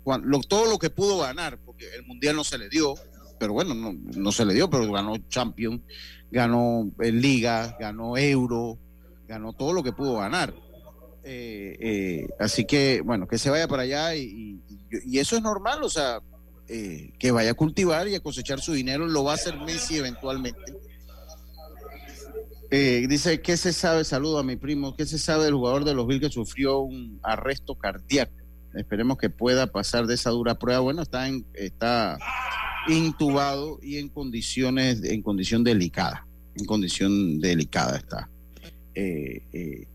[0.48, 2.96] todo lo que pudo ganar, porque el mundial no se le dio,
[3.40, 5.82] pero bueno, no, se le dio, pero ganó Champions,
[6.32, 8.78] ganó Liga, ganó Euro,
[9.28, 10.54] ganó todo lo que pudo ganar.
[11.24, 14.62] Eh, eh, así que, bueno, que se vaya para allá y,
[15.14, 16.20] eso es normal, o sea,
[16.68, 19.98] eh, que vaya a cultivar y a cosechar su dinero, lo va a hacer Messi
[19.98, 20.74] eventualmente
[22.76, 24.04] eh, dice, ¿qué se sabe?
[24.04, 24.96] Saludo a mi primo.
[24.96, 28.34] ¿Qué se sabe del jugador de los Bills que sufrió un arresto cardíaco?
[28.74, 30.80] Esperemos que pueda pasar de esa dura prueba.
[30.80, 32.18] Bueno, está, está
[32.88, 36.26] intubado y en condiciones, en condición delicada.
[36.56, 38.28] En condición delicada está.
[38.96, 39.88] Eh, eh,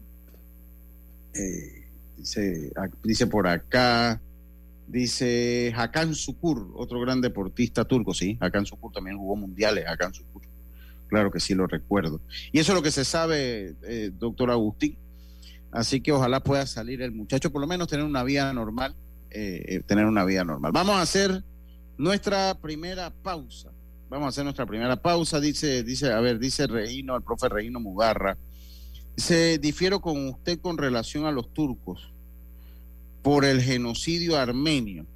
[2.17, 4.23] dice, dice por acá,
[4.87, 8.39] dice Hakan Sukur, otro gran deportista turco, sí.
[8.39, 10.38] Hakan Sukur también jugó mundiales, Hakan Sukur.
[11.09, 12.21] Claro que sí lo recuerdo.
[12.53, 14.97] Y eso es lo que se sabe, eh, doctor Agustín.
[15.71, 18.95] Así que ojalá pueda salir el muchacho, por lo menos tener una vida normal,
[19.31, 20.73] eh, eh, tener una vida normal.
[20.73, 21.45] Vamos a hacer
[21.97, 23.73] Nuestra primera pausa.
[24.09, 25.41] Vamos a hacer nuestra primera pausa.
[25.41, 28.39] Dice, dice, a ver, dice Reino, el profe Reino Mugarra.
[29.17, 32.13] Dice, difiero con usted con relación a los turcos
[33.23, 35.07] por el genocidio armenio.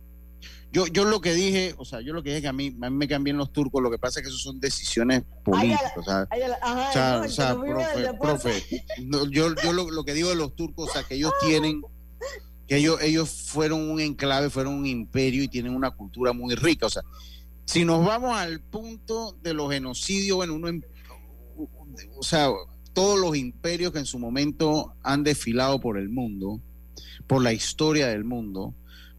[0.72, 2.88] Yo, yo lo que dije, o sea, yo lo que dije que a mí, a
[2.88, 5.92] mí me cambian los turcos, lo que pasa es que eso son decisiones políticas.
[5.96, 10.88] o sea, o sea, profe, profe yo, yo lo, lo, que digo de los turcos,
[10.88, 11.82] o sea, que ellos tienen,
[12.66, 16.87] que ellos, ellos fueron un enclave, fueron un imperio y tienen una cultura muy rica.
[16.87, 17.02] O sea,
[17.66, 20.80] si nos vamos al punto de los genocidios, bueno, uno, em,
[22.16, 22.48] o sea,
[22.94, 26.62] todos los imperios que en su momento han desfilado por el mundo,
[27.26, 28.74] por la historia del mundo,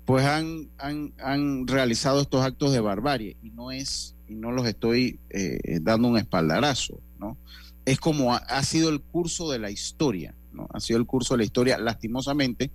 [0.05, 5.19] pues han, han, realizado estos actos de barbarie y no es y no los estoy
[5.29, 7.37] eh, dando un espaldarazo, ¿no?
[7.85, 10.67] Es como ha, sido el curso de la historia, ¿no?
[10.73, 12.71] Ha sido el curso de la historia, lastimosamente,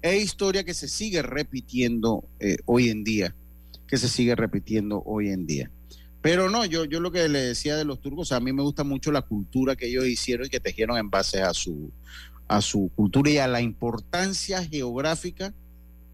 [0.00, 3.34] es historia que se sigue repitiendo eh, hoy en día,
[3.86, 5.70] que se sigue repitiendo hoy en día.
[6.20, 8.84] Pero no, yo, yo lo que le decía de los turcos, a mí me gusta
[8.84, 11.92] mucho la cultura que ellos hicieron y que tejieron en base a su,
[12.46, 15.52] a su cultura y a la importancia geográfica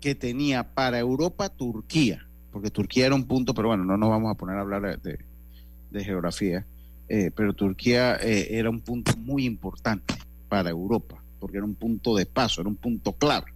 [0.01, 4.31] que tenía para Europa Turquía, porque Turquía era un punto, pero bueno, no nos vamos
[4.31, 6.67] a poner a hablar de, geografía,
[7.09, 10.15] eh, pero Turquía eh, era un punto muy importante
[10.49, 13.53] para Europa, porque era un punto de paso, era un punto clave.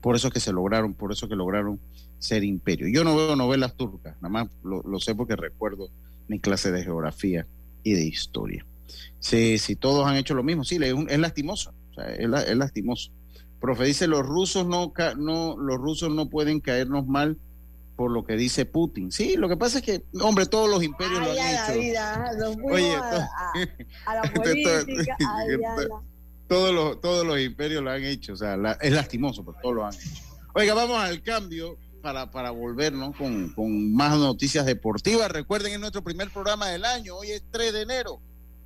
[0.00, 1.80] Por eso que se lograron, por eso que lograron
[2.18, 2.88] ser imperio.
[2.88, 5.90] Yo no veo novelas turcas, nada más lo, sé porque recuerdo
[6.28, 7.46] mi clase de geografía
[7.82, 8.64] y de historia.
[9.18, 13.12] Si, si todos han hecho lo mismo, sí, es, lastimoso, es, es lastimoso.
[13.60, 17.38] Profe dice, los rusos no, no, los rusos no pueden caernos mal
[17.96, 19.10] por lo que dice Putin.
[19.10, 22.56] Sí, lo que pasa es que, hombre, todos los imperios lo han hecho.
[22.62, 22.94] Oye,
[24.06, 24.84] a, la política,
[26.48, 29.84] todos, los, todos los imperios lo han hecho, o sea, es lastimoso, pero todos lo
[29.84, 30.22] han hecho.
[30.54, 35.28] Oiga, vamos al cambio para, para volvernos con, con más noticias deportivas.
[35.30, 38.20] Recuerden, es nuestro primer programa del año, hoy es 3 de enero.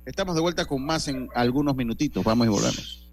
[0.05, 2.23] Estamos de vuelta con más en algunos minutitos.
[2.23, 3.12] Vamos y volvemos.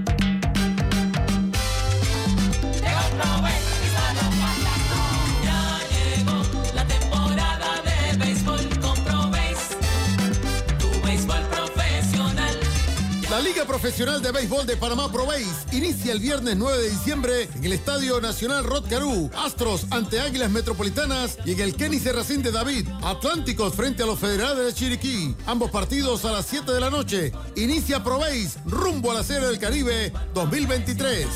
[13.71, 15.25] Profesional de Béisbol de Panamá Pro
[15.71, 18.83] inicia el viernes 9 de diciembre en el Estadio Nacional Rod
[19.33, 22.89] Astros ante Águilas Metropolitanas y en el Kenny Serracín de David.
[23.01, 25.37] Atlánticos frente a los Federales de Chiriquí.
[25.45, 27.31] Ambos partidos a las 7 de la noche.
[27.55, 28.19] Inicia Pro
[28.65, 31.27] rumbo a la Serie del Caribe 2023.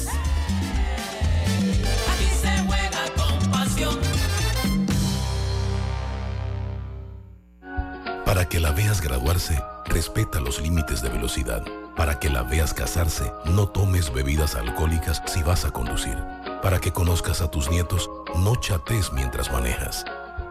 [8.25, 11.63] Para que la veas graduarse, respeta los límites de velocidad.
[11.95, 16.17] Para que la veas casarse, no tomes bebidas alcohólicas si vas a conducir.
[16.61, 20.03] Para que conozcas a tus nietos, no chates mientras manejas.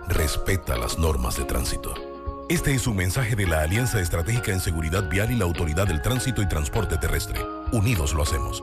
[0.09, 1.95] Respeta las normas de tránsito.
[2.49, 6.03] Este es un mensaje de la Alianza Estratégica en Seguridad Vial y la Autoridad del
[6.03, 7.41] Tránsito y Transporte Terrestre.
[7.73, 8.63] Unidos lo hacemos.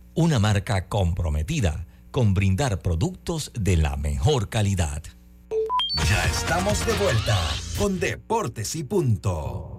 [0.13, 5.03] una marca comprometida con brindar productos de la mejor calidad.
[6.09, 7.37] Ya estamos de vuelta
[7.77, 9.77] con Deportes y Punto.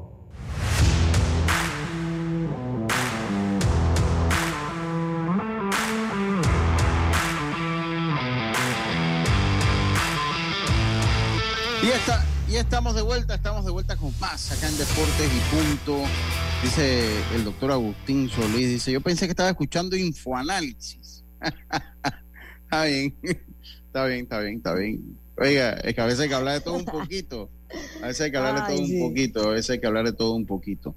[11.82, 15.56] Y esta, y estamos de vuelta, estamos de vuelta con más acá en Deportes y
[15.56, 16.04] Punto.
[16.62, 21.24] Dice el doctor Agustín Solís, dice, yo pensé que estaba escuchando infoanálisis.
[22.64, 25.18] está bien, está bien, está bien, está bien.
[25.38, 27.48] Oiga, es que a veces hay que hablar de todo un poquito.
[28.02, 30.12] A veces hay que hablar de todo un poquito, a veces hay que hablar de
[30.12, 30.94] todo un poquito.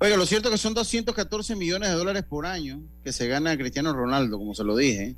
[0.00, 3.56] Oiga, lo cierto es que son 214 millones de dólares por año que se gana
[3.56, 5.14] Cristiano Ronaldo, como se lo dije.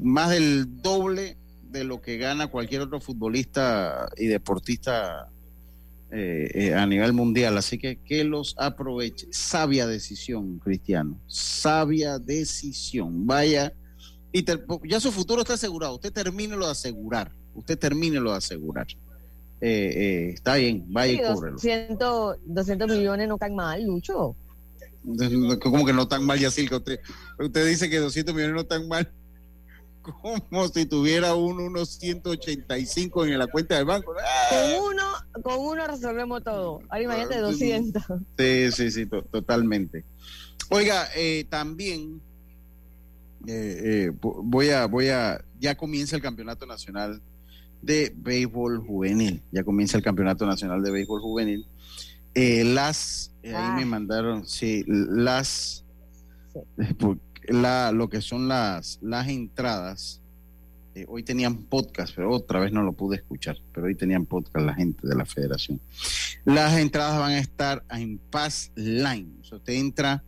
[0.00, 1.36] Más del doble
[1.72, 5.28] de lo que gana cualquier otro futbolista y deportista
[6.10, 7.56] eh, eh, a nivel mundial.
[7.56, 9.26] Así que que los aproveche.
[9.30, 11.18] Sabia decisión, Cristiano.
[11.26, 13.26] Sabia decisión.
[13.26, 13.72] Vaya.
[14.30, 14.44] Y
[14.88, 15.94] ya su futuro está asegurado.
[15.94, 17.32] Usted termine lo de asegurar.
[17.54, 18.86] Usted termine lo de asegurar.
[19.60, 21.54] Eh, está bien, vaya y cúbrelo.
[21.54, 24.34] 200, 200 millones no tan mal, Lucho.
[25.60, 26.78] ¿Cómo que no tan mal, Yacilca?
[26.78, 27.00] Usted,
[27.38, 29.08] usted dice que 200 millones no tan mal
[30.02, 34.14] como si tuviera un unos 185 en la cuenta del banco.
[34.14, 35.02] Con uno,
[35.42, 36.80] con uno resolvemos todo.
[36.88, 38.02] Ahora imagínate 200.
[38.38, 40.04] Sí, sí, sí, totalmente.
[40.70, 42.20] Oiga, eh, también
[43.46, 47.20] eh, eh, voy a, voy a, ya comienza el campeonato nacional
[47.80, 49.42] de béisbol juvenil.
[49.52, 51.66] Ya comienza el campeonato nacional de béisbol juvenil.
[52.34, 53.86] las, ahí me ah.
[53.86, 55.84] mandaron, sí, las,
[57.48, 60.20] lo que son las, las entradas.
[60.94, 64.66] Eh, hoy tenían podcast, pero otra vez no lo pude escuchar, pero hoy tenían podcast
[64.66, 65.80] la gente de la federación.
[66.44, 69.30] Las entradas van a estar en Pass Line.
[69.40, 70.22] usted entra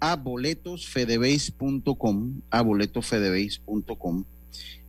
[0.00, 4.24] a boletosfedebase.com, a boletosfedebase.com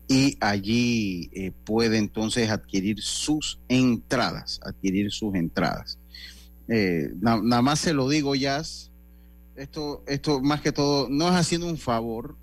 [0.08, 6.00] y allí eh, puede entonces adquirir sus entradas, adquirir sus entradas.
[6.68, 8.89] Eh, nada más se lo digo, Jazz,
[9.60, 12.36] esto, esto más que todo, no es haciendo un favor,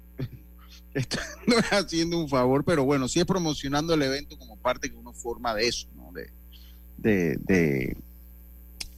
[1.46, 4.96] no es haciendo un favor, pero bueno, sí es promocionando el evento como parte que
[4.96, 6.12] uno forma de eso, ¿no?
[6.12, 6.30] De,
[6.98, 7.96] de,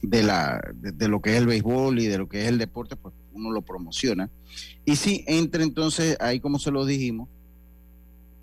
[0.01, 2.95] de, la, de, lo que es el béisbol y de lo que es el deporte,
[2.95, 4.29] pues uno lo promociona.
[4.85, 7.29] Y sí, entre entonces ahí como se lo dijimos,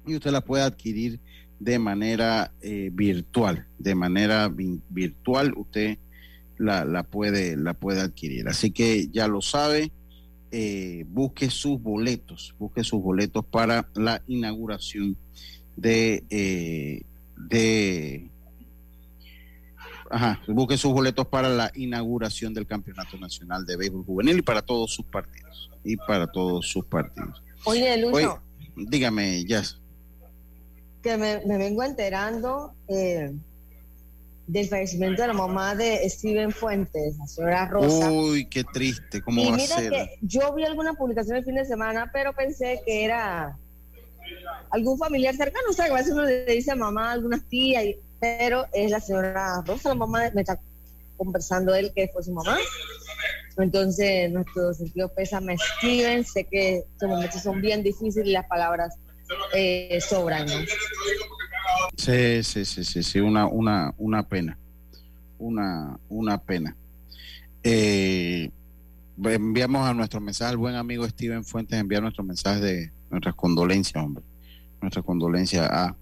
[0.07, 1.21] y usted la puede adquirir
[1.59, 4.51] de manera eh, virtual, de manera
[4.89, 5.99] virtual, usted
[6.59, 8.49] la, la, puede, la puede adquirir.
[8.49, 9.93] Así que ya lo sabe,
[10.51, 15.17] eh, busque sus boletos, busque sus boletos para la inauguración
[15.77, 17.03] de, eh,
[17.37, 18.31] de
[20.11, 24.63] ajá, busque sus boletos para la inauguración del Campeonato Nacional de Béisbol Juvenil y para
[24.63, 25.71] todos sus partidos.
[25.85, 27.43] Y para todos sus partidos.
[27.65, 28.41] Oye, Lucho.
[28.77, 29.63] dígame, ya.
[31.03, 33.33] Que me, vengo enterando eh,
[34.47, 38.11] del fallecimiento de la mamá de Steven Fuentes, la señora Rosa.
[38.11, 41.65] Uy, qué triste, ¿cómo y va mira que yo vi alguna publicación el fin de
[41.65, 43.59] semana, pero pensé que era
[44.71, 47.85] algún familiar cercano, o sea, que a veces uno le dice a mamá, algunas tías,
[48.21, 50.59] pero es la señora Rosa, la mamá, me está
[51.17, 52.57] conversando él que fue su mamá.
[53.59, 58.95] Entonces, nuestro sentido pésame Steven, sé que estos momentos son bien difíciles y las palabras
[59.55, 60.55] eh, sobran, ¿no?
[61.97, 64.59] Sí, sí, sí, sí, sí, una, una, una pena.
[65.39, 66.77] Una, una pena.
[67.63, 68.51] Eh,
[69.25, 74.03] enviamos a nuestro mensaje al buen amigo Steven Fuentes, enviar nuestro mensaje de nuestras condolencias,
[74.03, 74.25] hombre.
[74.81, 75.97] Nuestra condolencia a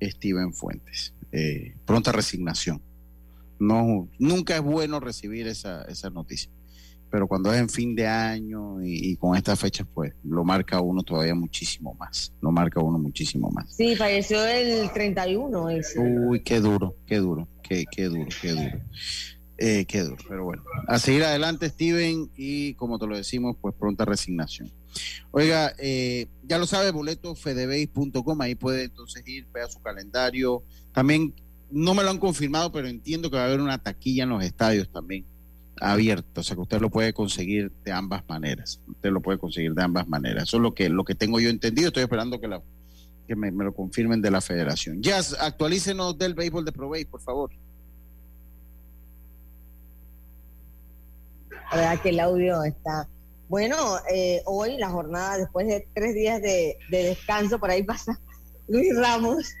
[0.00, 1.14] Steven Fuentes.
[1.32, 2.80] Eh, pronta resignación.
[3.58, 6.50] No, nunca es bueno recibir esa, esa noticia
[7.14, 11.04] pero cuando es en fin de año y, con estas fechas, pues lo marca uno
[11.04, 13.72] todavía muchísimo más, lo marca uno muchísimo más.
[13.76, 15.70] Sí, falleció el 31.
[15.70, 16.00] Ese.
[16.00, 18.80] Uy, qué duro, qué duro, qué, qué duro, qué duro.
[19.58, 20.64] Eh, qué duro, pero bueno.
[20.88, 24.72] A seguir adelante, Steven, y como te lo decimos, pues pronta resignación.
[25.30, 30.64] Oiga, eh, ya lo sabe, boletofedebase.com, ahí puede entonces ir, vea su calendario.
[30.90, 31.32] También,
[31.70, 34.42] no me lo han confirmado, pero entiendo que va a haber una taquilla en los
[34.42, 35.24] estadios también
[35.80, 38.80] abierto, o sea que usted lo puede conseguir de ambas maneras.
[38.86, 40.44] Usted lo puede conseguir de ambas maneras.
[40.44, 41.88] Eso es lo que, lo que tengo yo entendido.
[41.88, 42.48] Estoy esperando que,
[43.36, 45.02] me, lo confirmen de la federación.
[45.02, 47.50] Ya, actualícenos del béisbol de Provey, por favor.
[51.70, 53.08] La verdad que el audio está.
[53.48, 53.76] Bueno,
[54.12, 58.18] eh, hoy la jornada, después de tres días de descanso, por ahí pasa
[58.68, 59.54] Luis Ramos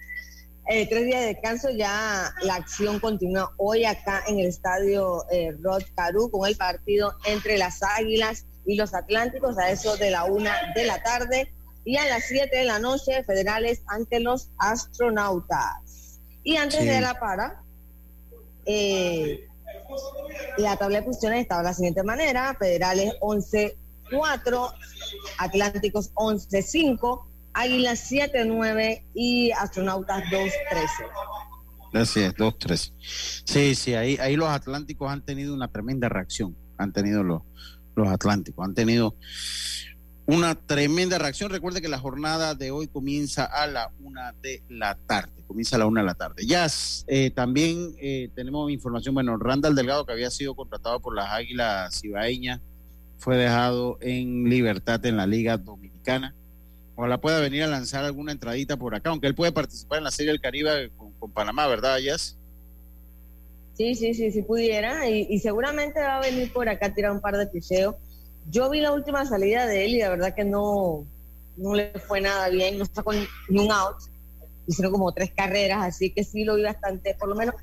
[0.66, 5.52] eh, tres días de descanso, ya la acción continúa hoy acá en el estadio eh,
[5.60, 10.24] Rod Caru con el partido entre las Águilas y los Atlánticos a eso de la
[10.24, 11.52] una de la tarde.
[11.84, 16.18] Y a las siete de la noche Federales ante los Astronautas.
[16.42, 17.62] Y antes de la para,
[18.64, 19.46] eh,
[20.56, 24.72] la tabla de posiciones estaba de la siguiente manera, Federales 11-4,
[25.38, 30.50] Atlánticos 11-5, Águilas 7-9 y Astronautas 2-13.
[31.94, 32.92] Así es, 2-3.
[33.44, 36.56] Sí, sí, ahí, ahí los Atlánticos han tenido una tremenda reacción.
[36.76, 37.42] Han tenido los,
[37.94, 39.16] los Atlánticos, han tenido
[40.26, 41.50] una tremenda reacción.
[41.50, 45.44] Recuerde que la jornada de hoy comienza a la una de la tarde.
[45.46, 46.46] Comienza a la una de la tarde.
[46.46, 46.66] Ya
[47.06, 49.14] eh, también eh, tenemos información.
[49.14, 52.60] Bueno, Randall Delgado, que había sido contratado por las Águilas Cibaeñas,
[53.18, 56.34] fue dejado en libertad en la Liga Dominicana.
[56.96, 60.10] Ojalá pueda venir a lanzar alguna entradita por acá, aunque él puede participar en la
[60.10, 62.36] Serie del Caribe con, Panamá, ¿verdad, Jazz?
[63.76, 65.08] Sí, sí, sí, sí pudiera.
[65.08, 67.96] Y, seguramente va a venir por acá a tirar un par de picheos
[68.50, 71.06] yo vi la última salida de él y la verdad que no,
[71.56, 73.96] no le fue nada bien, no sacó ni un out,
[74.66, 77.54] hicieron como tres carreras, así que sí lo vi bastante, por lo menos,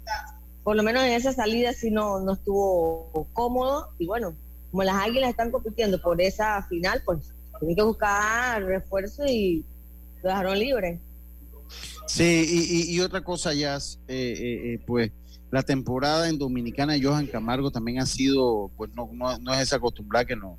[0.63, 4.36] por lo menos en esa salida sí no, no estuvo cómodo y bueno,
[4.71, 9.64] como las águilas están compitiendo por esa final, pues tienen que buscar refuerzo y
[10.22, 10.99] lo dejaron libre.
[12.07, 15.12] Sí, y, otra cosa, ya, eh, eh, eh, pues
[15.51, 19.78] la temporada en Dominicana, Johan Camargo también ha sido, pues no, no, no es esa
[19.78, 20.57] acostumbrada que no,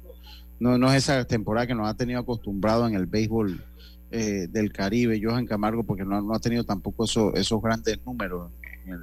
[0.61, 3.63] no, no es esa temporada que nos ha tenido acostumbrado en el béisbol
[4.13, 8.53] eh, del Caribe, Johan Camargo, porque no, no ha tenido tampoco eso, esos grandes números
[8.85, 9.01] en el,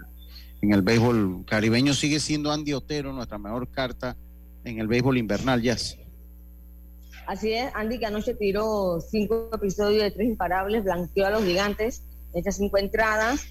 [0.62, 1.94] en el béisbol caribeño.
[1.94, 4.16] Sigue siendo Andy Otero nuestra mejor carta
[4.64, 5.99] en el béisbol invernal, Jazz.
[7.30, 12.02] Así es, Andy que anoche tiró cinco episodios de tres imparables, blanqueó a los gigantes,
[12.34, 13.46] estas cinco entradas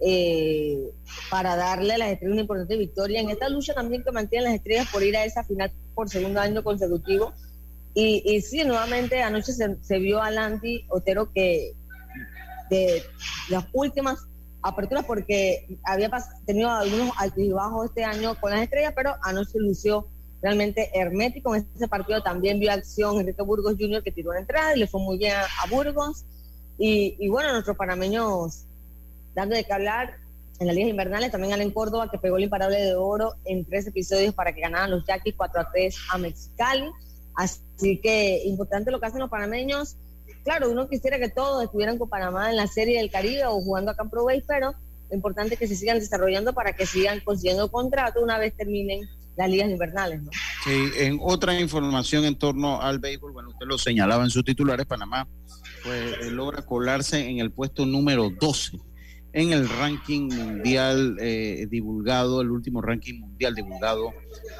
[0.00, 0.90] eh,
[1.30, 4.54] para darle a las estrellas una importante victoria en esta lucha también que mantienen las
[4.56, 7.32] estrellas por ir a esa final por segundo año consecutivo.
[7.94, 11.74] Y, y sí, nuevamente anoche se, vio a Landy Otero que
[12.68, 13.00] de
[13.48, 14.26] las últimas
[14.60, 16.10] aperturas, porque había
[16.46, 20.08] tenido algunos altibajos este año con las estrellas, pero anoche lució
[20.42, 21.54] realmente hermético.
[21.54, 24.02] En ese partido también vio acción Enrique Burgos Jr.
[24.02, 26.24] que tiró una entrada y le fue muy bien a, Burgos.
[26.78, 28.64] Y, y, bueno, nuestros panameños
[29.34, 30.16] dando de qué hablar
[30.60, 33.86] en las ligas invernales, también Allen Córdoba que pegó el imparable de oro en tres
[33.86, 36.90] episodios para que ganaran los Yaquis 4 a 3 a Mexicali.
[37.34, 39.96] Así que importante lo que hacen los panameños.
[40.44, 43.90] Claro, uno quisiera que todos estuvieran con Panamá en la Serie del Caribe o jugando
[43.90, 44.74] acá en Pro Bay, pero
[45.08, 49.08] lo importante es que se sigan desarrollando para que sigan consiguiendo contrato una vez terminen
[49.40, 50.22] las ligas invernales.
[50.22, 50.30] ¿no?
[50.64, 54.86] Sí, en otra información en torno al béisbol, bueno, usted lo señalaba en sus titulares,
[54.86, 55.26] Panamá
[55.82, 58.78] pues, eh, logra colarse en el puesto número 12
[59.32, 64.12] en el ranking mundial eh, divulgado, el último ranking mundial divulgado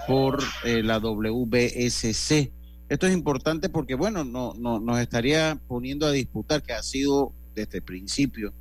[0.07, 2.53] por eh, la WBSC.
[2.89, 7.33] Esto es importante porque, bueno, no, no, nos estaría poniendo a disputar, que ha sido
[7.55, 8.55] desde el principio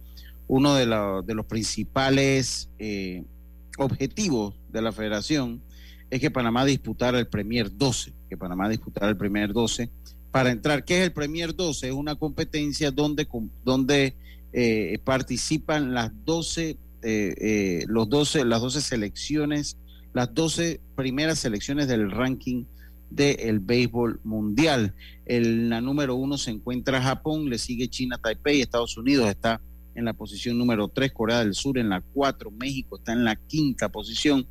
[0.48, 2.72] uno de, los principales
[3.78, 5.62] objetivos de la federación,
[6.10, 9.90] es que Panamá disputara el Premier 12, que Panamá disputara el Premier 12
[10.32, 10.86] para entrar.
[10.86, 11.88] ¿Qué es el Premier 12?
[11.88, 13.28] Es una competencia donde,
[13.64, 14.16] donde
[14.54, 19.78] eh, participan las 12, eh, los 12, las 12 selecciones,
[20.14, 22.66] las 12 primeras selecciones del ranking
[23.10, 24.94] del béisbol mundial.
[25.26, 29.62] En la número uno se encuentra Japón, le sigue China, Taipei, Estados Unidos está
[29.96, 33.36] en la posición número tres, Corea del Sur en la cuatro, México está en la
[33.36, 34.48] quinta posición,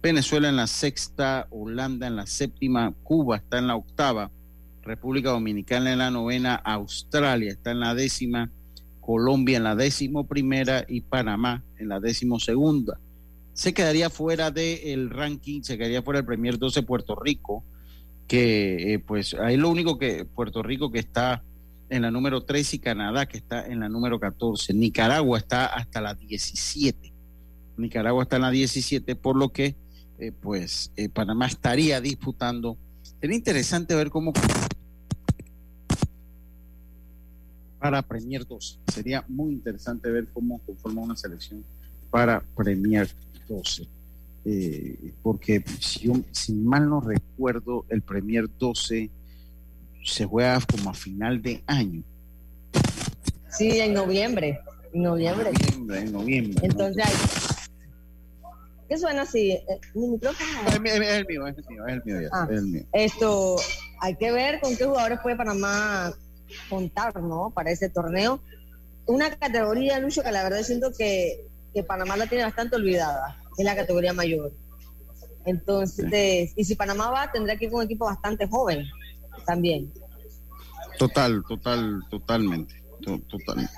[0.00, 4.30] Venezuela en la sexta, Holanda en la séptima, Cuba está en la octava,
[4.82, 8.50] República Dominicana en la novena, Australia está en la décima,
[9.00, 13.00] Colombia en la décimo primera y Panamá en la décimo segunda.
[13.54, 17.64] Se quedaría fuera del ranking, se quedaría fuera del Premier 12 Puerto Rico,
[18.28, 21.42] que eh, pues ahí lo único que Puerto Rico que está
[21.90, 24.74] en la número 3 y Canadá que está en la número 14.
[24.74, 27.12] Nicaragua está hasta la 17.
[27.78, 29.74] Nicaragua está en la 17, por lo que
[30.18, 32.76] eh, pues eh, Panamá estaría disputando.
[33.20, 34.32] Sería interesante ver cómo
[37.78, 38.78] para Premier 12.
[38.92, 41.64] Sería muy interesante ver cómo conforma una selección
[42.10, 43.08] para Premier
[43.48, 43.86] 12.
[44.44, 49.10] Eh, porque si, yo, si mal no recuerdo, el Premier 12
[50.04, 52.02] se juega como a final de año.
[53.50, 54.60] Sí, en noviembre.
[54.92, 55.50] En noviembre.
[55.94, 57.04] En noviembre, Entonces,
[58.88, 59.52] ¿qué suena así?
[59.52, 60.68] Eh, mi micrófono.
[60.68, 62.82] Es, el mío, es el mío, es el mío, ah, es el mío.
[62.92, 63.56] Esto,
[64.00, 66.12] hay que ver con qué jugadores puede Panamá
[66.68, 67.50] contar, ¿no?
[67.50, 68.40] Para ese torneo.
[69.06, 73.64] Una categoría, Lucho, que la verdad siento que, que Panamá la tiene bastante olvidada es
[73.64, 74.52] la categoría mayor.
[75.44, 78.86] Entonces, y si Panamá va, tendrá que ir con un equipo bastante joven
[79.46, 79.92] también.
[80.98, 82.74] Total, total, totalmente.
[83.28, 83.72] Totalmente.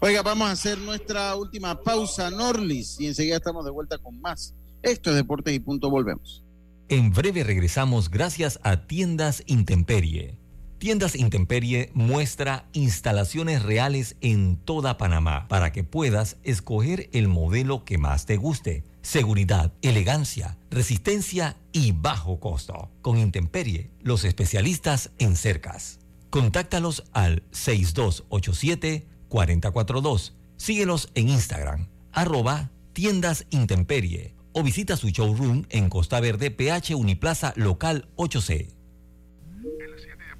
[0.00, 4.54] Oiga, vamos a hacer nuestra última pausa, Norlis, y enseguida estamos de vuelta con más.
[4.82, 6.42] Esto es Deportes y Punto, volvemos.
[6.88, 10.40] En breve regresamos gracias a Tiendas Intemperie
[10.80, 17.98] Tiendas Intemperie muestra instalaciones reales en toda Panamá para que puedas escoger el modelo que
[17.98, 18.82] más te guste.
[19.02, 22.90] Seguridad, elegancia, resistencia y bajo costo.
[23.02, 25.99] Con Intemperie, los especialistas en cercas.
[26.30, 30.32] Contáctalos al 6287-442.
[30.56, 37.52] Síguelos en Instagram, arroba tiendas Intemperie o visita su showroom en Costa Verde, PH Uniplaza
[37.56, 38.74] Local 8C.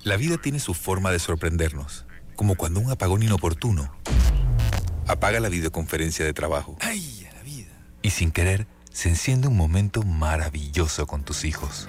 [0.02, 3.92] La vida tiene su forma de sorprendernos, como cuando un apagón inoportuno
[5.06, 6.76] apaga la videoconferencia de trabajo.
[6.80, 7.70] ¡Ay, la vida!
[8.02, 11.88] Y sin querer, se enciende un momento maravilloso con tus hijos.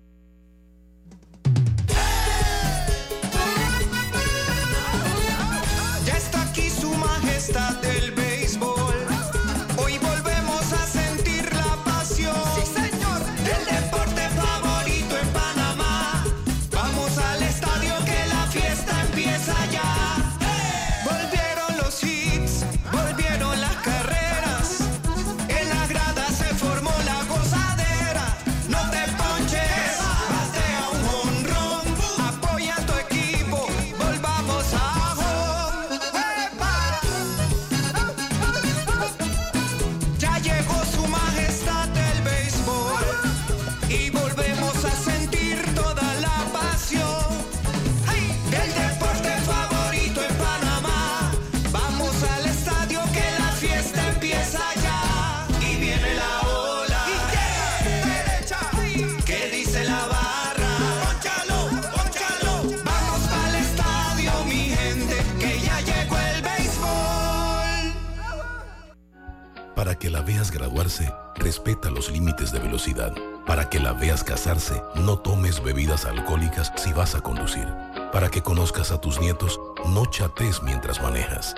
[70.31, 73.13] Veas graduarse, respeta los límites de velocidad.
[73.45, 77.67] Para que la veas casarse, no tomes bebidas alcohólicas si vas a conducir.
[78.13, 81.53] Para que conozcas a tus nietos, no chates mientras manejas.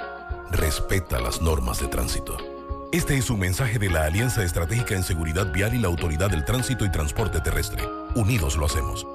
[0.49, 2.38] Respeta las normas de tránsito.
[2.91, 6.45] Este es un mensaje de la Alianza Estratégica en Seguridad Vial y la Autoridad del
[6.45, 7.84] Tránsito y Transporte Terrestre.
[8.15, 9.05] Unidos lo hacemos.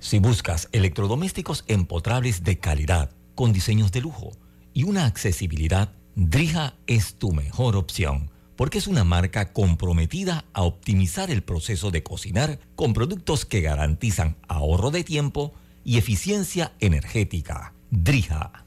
[0.00, 4.32] Si buscas electrodomésticos empotrables de calidad, con diseños de lujo
[4.74, 11.30] y una accesibilidad Drija es tu mejor opción porque es una marca comprometida a optimizar
[11.30, 17.72] el proceso de cocinar con productos que garantizan ahorro de tiempo y eficiencia energética.
[17.90, 18.66] Drija.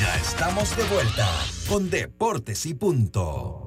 [0.00, 1.28] Ya estamos de vuelta
[1.68, 3.65] con Deportes y Punto.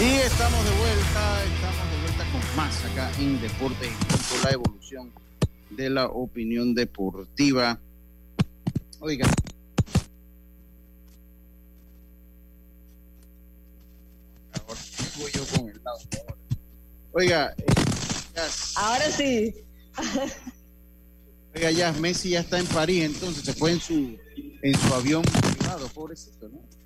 [0.00, 3.90] Y estamos de vuelta, estamos de vuelta con más acá en Deporte
[4.30, 5.12] con la evolución
[5.70, 7.80] de la opinión deportiva.
[9.00, 9.28] Oiga.
[14.52, 14.80] Ahora
[15.18, 15.98] voy yo con el lado.
[17.12, 18.40] Oiga, eh,
[18.76, 19.52] ahora sí.
[21.56, 24.16] Oiga, ya Messi ya está en París, entonces se fue en su
[24.62, 26.77] en su avión privado, pobrecito, ¿no?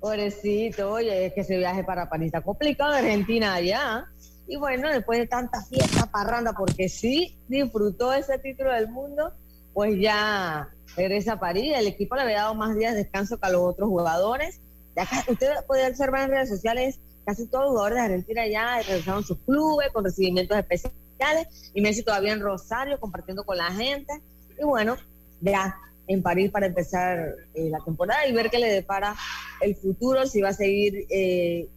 [0.00, 4.06] Pobrecito, oye, es que ese viaje para París está complicado, Argentina allá.
[4.46, 9.32] Y bueno, después de tanta fiesta, parranda, porque sí disfrutó ese título del mundo,
[9.74, 11.74] pues ya regresa a París.
[11.76, 14.60] El equipo le había dado más días de descanso que a los otros jugadores.
[14.96, 19.24] Ya usted puede observar en redes sociales, casi todos los jugadores de Argentina ya regresaron
[19.24, 21.72] sus clubes con recibimientos especiales.
[21.74, 24.12] Y Messi todavía en Rosario compartiendo con la gente.
[24.58, 24.96] Y bueno,
[25.40, 25.76] ya
[26.08, 29.14] en París para empezar eh, la temporada y ver qué le depara
[29.60, 31.68] el futuro, si va a seguir eh,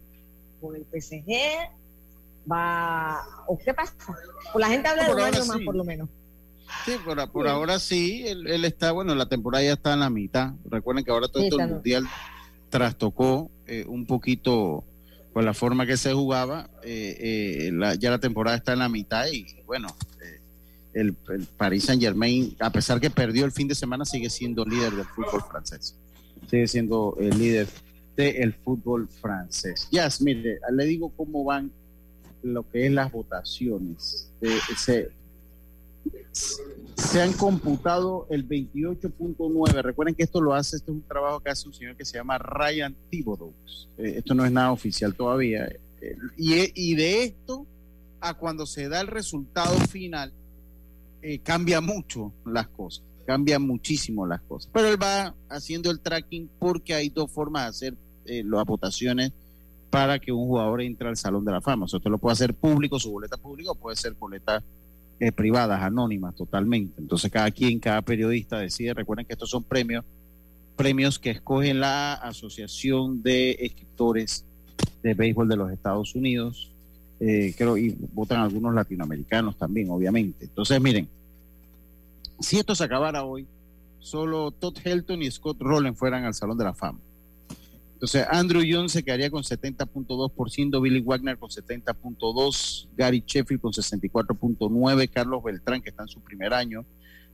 [0.60, 1.30] con el PSG,
[2.50, 3.94] va, o qué pasa.
[4.52, 6.08] Pues la gente habla de un año más por lo menos.
[6.86, 10.52] Sí, por, ahora sí, él, está, bueno, la temporada ya está en la mitad.
[10.64, 12.08] Recuerden que ahora todo esto el mundial
[12.70, 14.82] trastocó eh, un poquito
[15.34, 16.70] con la forma que se jugaba.
[16.82, 19.88] ya la temporada está en la mitad y bueno,
[20.94, 21.14] el,
[21.56, 25.06] Paris Saint Germain, a pesar que perdió el fin de semana, sigue siendo líder del
[25.06, 25.96] fútbol francés.
[26.48, 27.68] Sigue siendo el líder
[28.16, 29.88] del fútbol francés.
[29.90, 31.70] Ya, mire, le digo cómo van
[32.42, 34.30] lo que es las votaciones.
[34.76, 35.10] se,
[36.32, 39.82] se han computado el 28.9.
[39.82, 42.18] Recuerden que esto lo hace, esto es un trabajo que hace un señor que se
[42.18, 43.52] llama Ryan Thibodeau.
[43.98, 45.66] Eh, esto no es nada oficial todavía.
[46.00, 47.66] Eh, y de esto
[48.20, 50.32] a cuando se da el resultado final,
[51.22, 54.70] eh, cambia mucho las cosas, cambia muchísimo las cosas.
[54.72, 57.94] Pero él va haciendo el tracking porque hay dos formas de hacer
[58.26, 59.32] eh, las votaciones
[59.90, 61.84] para que un jugador entre al Salón de la Fama.
[61.84, 64.62] O sea, usted lo puede hacer público, su boleta pública, o puede ser boleta
[65.20, 67.00] eh, privadas, anónimas, totalmente.
[67.00, 68.94] Entonces, cada quien, cada periodista decide.
[68.94, 70.04] Recuerden que estos son premios,
[70.76, 74.44] premios que escoge la Asociación de Escritores
[75.02, 76.71] de Béisbol de los Estados Unidos.
[77.24, 80.46] Eh, creo, y votan algunos latinoamericanos también, obviamente.
[80.46, 81.06] Entonces, miren,
[82.40, 83.46] si esto se acabara hoy,
[84.00, 86.98] solo Todd Helton y Scott Rowland fueran al Salón de la Fama.
[87.92, 95.08] Entonces, Andrew Jones se quedaría con 70.2%, Billy Wagner con 70.2%, Gary Sheffield con 64.9%,
[95.08, 96.84] Carlos Beltrán, que está en su primer año,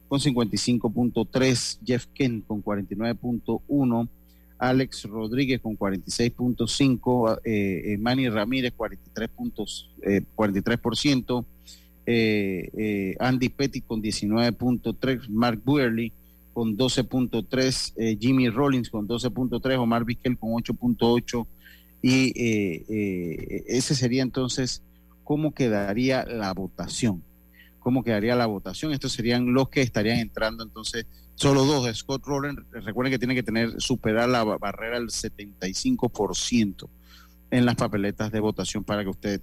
[0.07, 4.09] con 55.3%, Jeff Kent con 49.1%,
[4.59, 11.44] Alex Rodríguez con 46.5%, eh, eh, Manny Ramírez 43, puntos, eh, 43%,
[12.06, 16.12] eh, Andy Petty con 19.3%, Mark Buerley
[16.52, 21.46] con 12.3, eh, Jimmy Rollins con 12.3, Omar Vizquel con 8.8
[22.00, 22.32] y
[23.66, 24.82] ese sería entonces
[25.24, 27.22] cómo quedaría la votación.
[27.80, 28.92] ¿Cómo quedaría la votación?
[28.92, 31.06] Estos serían los que estarían entrando entonces,
[31.39, 32.61] solo dos Scott Rowland.
[32.72, 36.89] Recuerden que tiene que tener, superar la barrera del 75%
[37.51, 39.41] en las papeletas de votación para que usted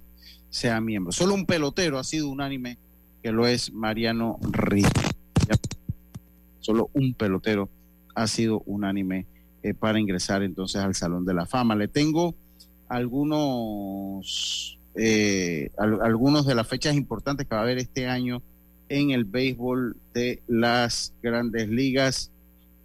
[0.50, 1.12] sea miembro.
[1.12, 2.78] Solo un pelotero ha sido unánime,
[3.22, 4.92] que lo es Mariano Rivas
[6.66, 7.70] solo un pelotero
[8.14, 9.26] ha sido unánime
[9.62, 11.76] eh, para ingresar entonces al Salón de la Fama.
[11.76, 12.34] Le tengo
[12.88, 18.42] algunos, eh, algunos de las fechas importantes que va a haber este año
[18.88, 22.30] en el béisbol de las grandes ligas,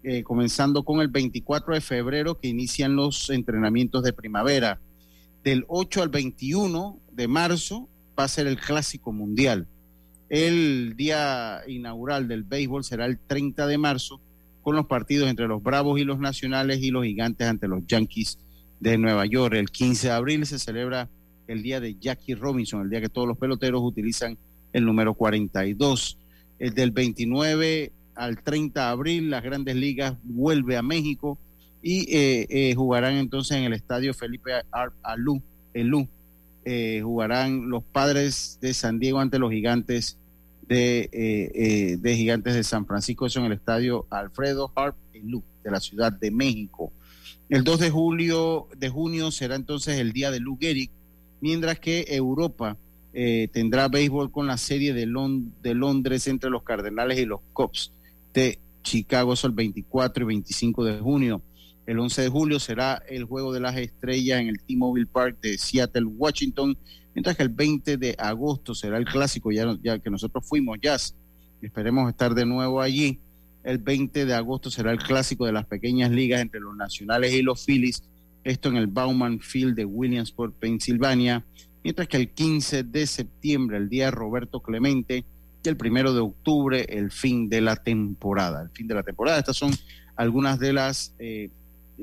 [0.04, 4.80] eh, comenzando con el 24 de febrero que inician los entrenamientos de primavera.
[5.44, 7.88] Del 8 al 21 de marzo
[8.18, 9.68] va a ser el Clásico Mundial.
[10.30, 14.22] El día inaugural del béisbol será el 30 de marzo
[14.62, 18.40] con los partidos entre los Bravos y los Nacionales y los Gigantes ante los Yankees
[18.80, 19.56] de Nueva York.
[19.56, 21.10] El 15 de abril se celebra
[21.48, 24.38] el día de Jackie Robinson, el día que todos los peloteros utilizan
[24.74, 26.18] el número 42.
[26.60, 31.38] El del 29 al 30 de abril las grandes ligas vuelve a México
[31.82, 34.52] y eh, eh, jugarán entonces en el estadio Felipe
[35.04, 35.42] Alú,
[35.74, 36.08] Elú.
[36.64, 40.20] Eh, jugarán los padres de San Diego ante los gigantes
[40.68, 45.80] de, eh, de Gigantes de San Francisco, eso en el estadio Alfredo Harp de la
[45.80, 46.94] Ciudad de México.
[47.50, 50.90] El 2 de julio de junio será entonces el día de Lou Gehrig,
[51.42, 52.78] mientras que Europa
[53.14, 55.08] eh, tendrá béisbol con la serie de,
[55.62, 57.92] de Londres entre los Cardenales y los Cubs
[58.34, 61.42] de Chicago, eso el 24 y 25 de junio.
[61.86, 65.58] El 11 de julio será el Juego de las Estrellas en el T-Mobile Park de
[65.58, 66.78] Seattle, Washington,
[67.14, 71.16] mientras que el 20 de agosto será el clásico, ya, ya que nosotros fuimos, Jazz,
[71.62, 73.20] esperemos estar de nuevo allí.
[73.64, 77.42] El 20 de agosto será el clásico de las pequeñas ligas entre los nacionales y
[77.42, 78.04] los Phillies,
[78.44, 81.46] esto en el Bauman Field de Williamsport, Pensilvania,
[81.84, 85.26] mientras que el 15 de septiembre, el día de Roberto Clemente,
[85.64, 88.64] y el primero de octubre, el fin de la temporada.
[88.64, 89.72] El fin de la temporada, estas son
[90.16, 91.50] algunas de las eh,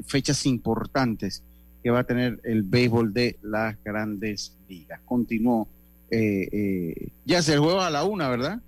[0.07, 1.43] fechas importantes
[1.83, 5.01] que va a tener el béisbol de las grandes ligas.
[5.05, 5.69] Continuó.
[6.11, 8.61] Eh, eh, ya se juega a la una, ¿verdad?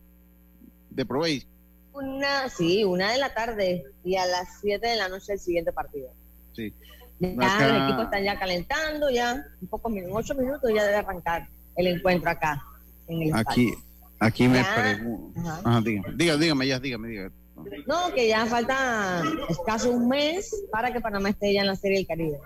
[0.91, 1.47] De Proveis.
[1.93, 5.73] Una, sí, una de la tarde y a las siete de la noche el siguiente
[5.73, 6.11] partido.
[6.55, 6.73] Sí.
[7.21, 11.49] Ya los equipos están ya calentando, ya un poco, en ocho minutos ya debe arrancar
[11.77, 12.65] el encuentro acá.
[13.09, 13.75] En el aquí,
[14.19, 15.39] aquí me pregunto.
[16.17, 17.31] Dígame, dígame, ya, dígame, dígame.
[17.87, 21.99] No, que ya falta escaso un mes para que Panamá esté ya en la Serie
[21.99, 22.39] del Caribe.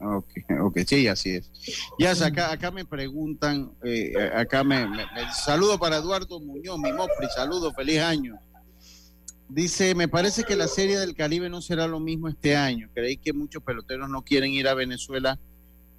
[0.00, 0.28] Ok,
[0.60, 1.50] ok, sí, así es.
[1.98, 4.86] Ya, acá, acá me preguntan, eh, acá me,
[5.32, 8.38] saludo para Eduardo Muñoz, mi Mopri, saludo, feliz año.
[9.48, 12.88] Dice, me parece que la Serie del Caribe no será lo mismo este año.
[12.94, 15.38] Creí que muchos peloteros no quieren ir a Venezuela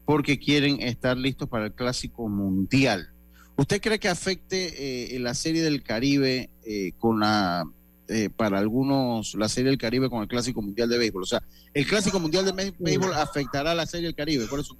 [0.06, 3.10] porque quieren estar listos para el Clásico Mundial.
[3.56, 7.66] ¿Usted cree que afecte eh, la Serie del Caribe eh, con la
[8.12, 11.22] eh, para algunos la Serie del Caribe con el Clásico Mundial de Béisbol.
[11.22, 11.44] O sea,
[11.76, 14.76] el Clásico Mundial de Béisbol afectará a la Serie del Caribe, por eso.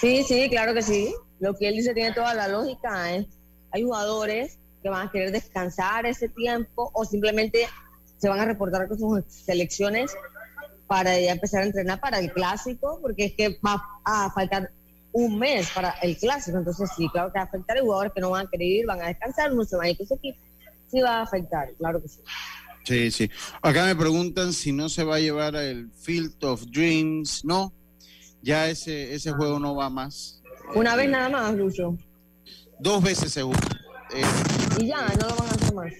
[0.00, 1.12] Sí, sí, claro que sí.
[1.40, 3.12] Lo que él dice tiene toda la lógica.
[3.12, 3.26] ¿eh?
[3.72, 7.68] Hay jugadores que van a querer descansar ese tiempo o simplemente
[8.18, 10.14] se van a reportar con sus selecciones
[10.86, 14.70] para ya empezar a entrenar para el clásico, porque es que va a faltar
[15.12, 16.58] un mes para el clásico.
[16.58, 17.76] Entonces, sí, claro que va a afectar.
[17.76, 19.90] Hay jugadores que no van a querer ir, van a descansar, no se van a
[19.90, 20.38] ir con su equipo
[20.90, 22.20] sí va a afectar, claro que sí.
[22.84, 23.30] Sí, sí.
[23.62, 27.44] Acá me preguntan si no se va a llevar el Field of Dreams.
[27.44, 27.72] No,
[28.42, 30.40] ya ese, ese juego no va más.
[30.74, 31.98] Una vez nada más, Lucho.
[32.78, 33.56] Dos veces se jugó.
[34.14, 34.22] Eh,
[34.78, 35.92] y ya, no lo van a hacer más.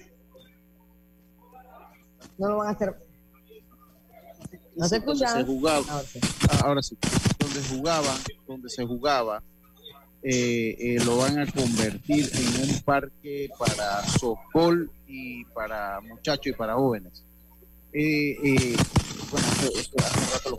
[2.37, 2.95] No lo van a hacer.
[4.75, 5.27] No se escucha.
[5.29, 5.85] Se jugaba,
[6.63, 6.97] ahora sí.
[7.39, 8.15] Donde jugaba,
[8.47, 9.43] donde se jugaba,
[10.21, 16.53] eh, eh, lo van a convertir en un parque para softball y para muchachos y
[16.53, 17.23] para jóvenes.
[17.93, 18.75] Eh,
[19.31, 20.57] bueno, esto, hace rato lo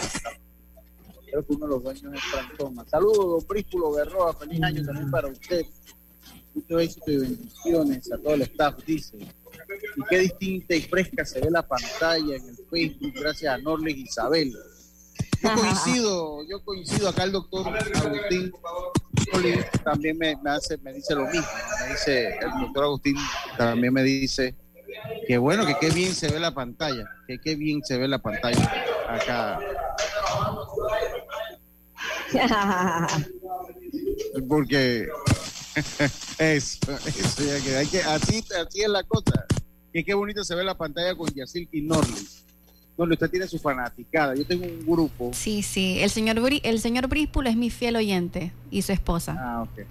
[1.30, 2.84] Creo que uno de los dueños es Transforma.
[2.88, 4.32] Saludos, don Prísculo Berroa.
[4.34, 5.66] Feliz año también para usted.
[6.54, 9.16] Mucho éxito y bendiciones a todo el staff, dice.
[9.18, 13.96] Y qué distinta y fresca se ve la pantalla en el Facebook gracias a Norles
[13.96, 14.52] Isabel.
[15.42, 18.52] Yo coincido, yo coincido acá el doctor Agustín
[19.84, 21.46] también me, hace, me dice lo mismo.
[21.80, 23.16] Me dice, el doctor Agustín
[23.56, 24.54] también me dice
[25.26, 28.18] que bueno, que qué bien se ve la pantalla, que qué bien se ve la
[28.18, 28.72] pantalla
[29.08, 29.60] acá.
[34.48, 35.08] Porque
[36.38, 39.46] eso, eso ya que hay que, así, así es la cosa.
[39.92, 42.26] Que qué bonito se ve la pantalla con Yacil y Norley.
[42.96, 44.34] Norley, usted tiene su fanaticada.
[44.34, 45.30] Yo tengo un grupo.
[45.32, 45.98] Sí, sí.
[46.00, 49.36] El señor, el señor Bríspulo es mi fiel oyente y su esposa.
[49.38, 49.86] Ah, ok.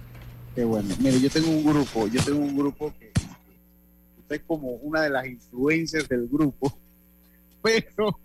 [0.54, 0.94] Qué bueno.
[1.00, 2.06] Mire, yo tengo un grupo.
[2.08, 3.12] Yo tengo un grupo que
[4.18, 6.78] usted es como una de las influencias del grupo.
[7.62, 8.18] Pero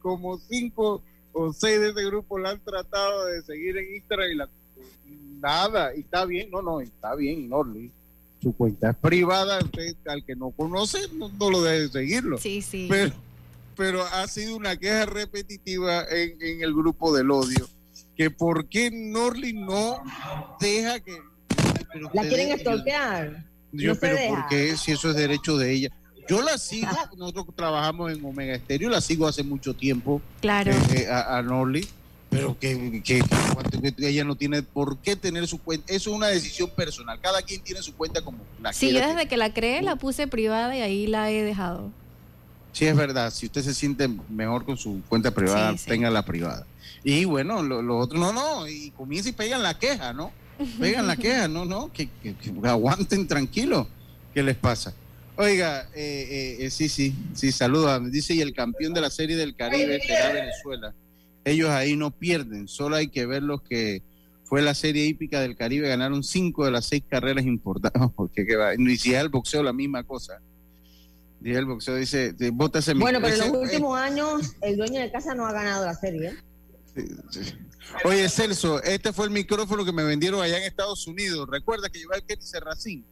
[0.00, 1.02] como cinco
[1.32, 4.48] o seis de ese grupo la han tratado de seguir en Instagram y la
[5.40, 7.90] nada, y está bien, no, no, está bien, Norley.
[8.42, 12.38] Su cuenta es privada, usted al que no conoce no, lo debe seguirlo.
[12.38, 12.86] Sí, sí.
[12.88, 13.14] Pero,
[13.76, 17.68] pero ha sido una queja repetitiva en, el grupo del odio,
[18.16, 20.02] que por qué Norley no
[20.60, 21.18] deja que...
[22.12, 23.44] la quieren estorquear.
[23.72, 24.76] Yo, pero ¿por qué?
[24.76, 25.90] Si eso es derecho de ella.
[26.28, 30.20] Yo la sigo, nosotros trabajamos en Omega Estéreo, la sigo hace mucho tiempo.
[30.40, 30.72] Claro.
[30.72, 31.88] Eh, eh, a, a Norley
[32.30, 33.22] pero que, que,
[33.98, 35.92] ella no tiene por qué tener su cuenta.
[35.92, 37.18] Eso es una decisión personal.
[37.20, 40.26] Cada quien tiene su cuenta como la Sí, yo desde que la creé la puse
[40.26, 41.90] privada y ahí la he dejado.
[42.72, 43.32] Sí, es verdad.
[43.32, 46.66] Si usted se siente mejor con su cuenta privada, tenga la privada.
[47.02, 50.32] Y bueno, los lo otros, no, no, y comienza y pegan la queja, ¿no?
[50.78, 52.08] Pegan la queja, no, no, que,
[52.64, 53.88] aguanten tranquilo.
[54.34, 54.92] ¿Qué les pasa?
[55.36, 58.00] Oiga, eh, eh, eh, sí, sí, sí, saluda.
[58.00, 60.94] Dice, y el campeón de la Serie del Caribe será Venezuela
[61.44, 64.02] ellos ahí no pierden, solo hay que ver los que
[64.44, 68.56] fue la serie hípica del Caribe, ganaron cinco de las seis carreras importantes, porque qué
[68.56, 70.40] va, y si es el boxeo la misma cosa.
[71.40, 75.34] Dice el boxeo, dice, bótase Bueno, pero en los últimos años el dueño de casa
[75.34, 76.32] no ha ganado la serie.
[78.04, 81.48] Oye, Celso, este fue el micrófono que me vendieron allá en Estados Unidos.
[81.48, 83.04] Recuerda que llevaba el Kenny Serracín.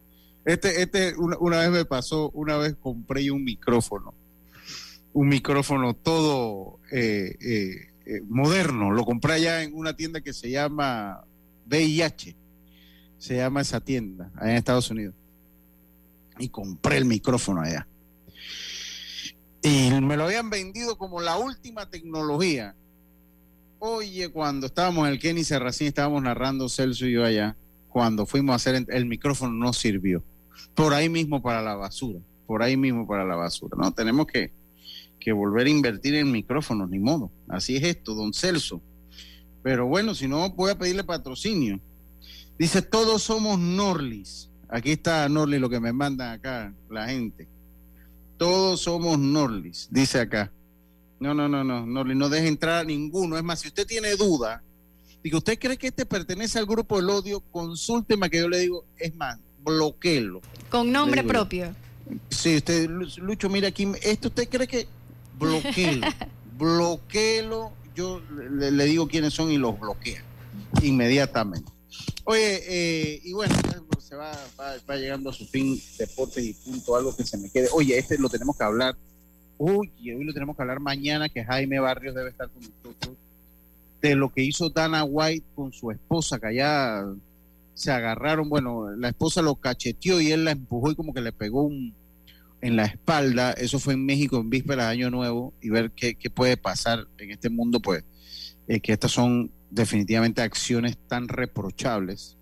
[0.44, 4.14] Este, este una, vez me pasó, una vez compré un micrófono.
[5.12, 7.36] Un micrófono todo eh,
[8.06, 8.92] eh, moderno.
[8.92, 11.24] Lo compré allá en una tienda que se llama
[11.66, 12.36] VIH.
[13.18, 15.14] Se llama esa tienda, allá en Estados Unidos.
[16.38, 17.88] Y compré el micrófono allá.
[19.62, 22.76] Y me lo habían vendido como la última tecnología.
[23.80, 27.56] Oye, cuando estábamos en el Kenny Serracín, estábamos narrando Celso y yo allá,
[27.88, 30.22] cuando fuimos a hacer el micrófono no sirvió.
[30.74, 33.76] Por ahí mismo para la basura, por ahí mismo para la basura.
[33.76, 34.52] No, tenemos que,
[35.26, 37.32] que volver a invertir en micrófonos, ni modo.
[37.48, 38.80] Así es esto, don Celso.
[39.60, 41.80] Pero bueno, si no, voy a pedirle patrocinio.
[42.56, 44.50] Dice, todos somos Norlis.
[44.68, 47.48] Aquí está Norlis, lo que me mandan acá la gente.
[48.36, 50.52] Todos somos Norlis, dice acá.
[51.18, 53.36] No, no, no, no, Norlis, no deje entrar a ninguno.
[53.36, 54.62] Es más, si usted tiene duda,
[55.24, 57.40] digo, ¿usted cree que este pertenece al grupo del odio?
[57.50, 60.40] Consúlteme que yo le digo, es más, bloqueelo.
[60.70, 61.74] Con nombre propio.
[62.30, 64.86] Sí, usted, Lucho, mira aquí, ¿esto usted cree que
[65.38, 66.06] bloqueelo,
[66.58, 70.22] bloqueelo, yo le, digo quiénes son y los bloquea
[70.82, 71.70] inmediatamente.
[72.24, 73.54] Oye, eh, y bueno,
[73.98, 77.68] se va, va, llegando a su fin deportes y punto, algo que se me quede.
[77.72, 78.96] Oye, este lo tenemos que hablar.
[79.58, 83.16] Oye, hoy lo tenemos que hablar mañana, que Jaime Barrios debe estar con nosotros,
[84.02, 87.04] de lo que hizo Dana White con su esposa, que allá
[87.74, 91.32] se agarraron, bueno, la esposa lo cacheteó y él la empujó y como que le
[91.32, 91.94] pegó un,
[92.66, 96.16] en la espalda, eso fue en México en víspera de Año Nuevo, y ver qué,
[96.34, 98.04] puede pasar en este mundo, pues,
[98.66, 102.36] eh, que estas son definitivamente acciones tan reprochables.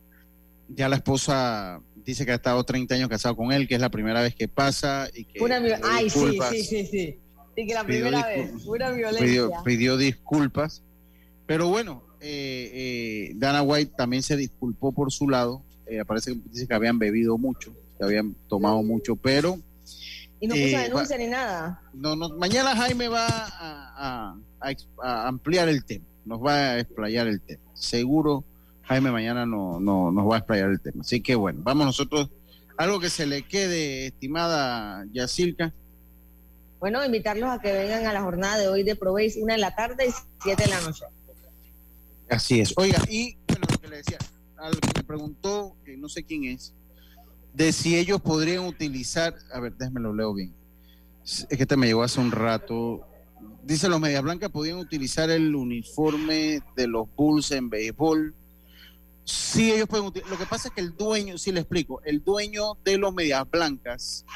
[0.68, 3.90] Ya la esposa dice que ha estado 30 años casado con él, que es la
[3.90, 5.42] primera vez que pasa y que...
[5.42, 7.18] Una, ay, sí, sí, sí, sí.
[7.54, 9.48] que la primera vez, una violencia.
[9.62, 10.82] Pidió, disculpas,
[11.46, 15.62] pero bueno, eh, eh, Dana White también se disculpó por su lado,
[16.06, 19.58] parece que dice que habían bebido mucho, que habían tomado mucho, pero
[20.45, 21.80] y no puso denuncia ni nada.
[21.95, 24.36] No, no, mañana Jaime va a,
[25.26, 27.62] ampliar el tema, nos va a explayar el tema.
[27.72, 28.45] Seguro
[28.82, 31.01] Jaime mañana no, no, nos va a explayar el tema.
[31.01, 32.28] Así que bueno, vamos nosotros.
[32.76, 35.72] Algo que se le quede, estimada Yacilca.
[36.78, 39.74] Bueno, invitarlos a que vengan a la jornada de hoy de Proveis, una de la
[39.74, 40.11] tarde y
[40.42, 41.05] siete de la noche.
[42.28, 42.74] Así es.
[42.76, 44.18] Oiga, y bueno, lo que le decía,
[44.59, 46.74] algo que me preguntó, que no sé quién es,
[47.55, 50.52] de si ellos podrían utilizar, a ver, déjame lo leo bien.
[51.24, 53.07] Es que este me llegó hace un rato.
[53.62, 58.34] Dice los Medias Blancas podían utilizar el uniforme de los Bulls en béisbol.
[59.24, 60.32] Sí, ellos pueden utilizar.
[60.32, 63.48] Lo que pasa es que el dueño, sí le explico, el dueño de los Medias
[63.48, 64.26] Blancas,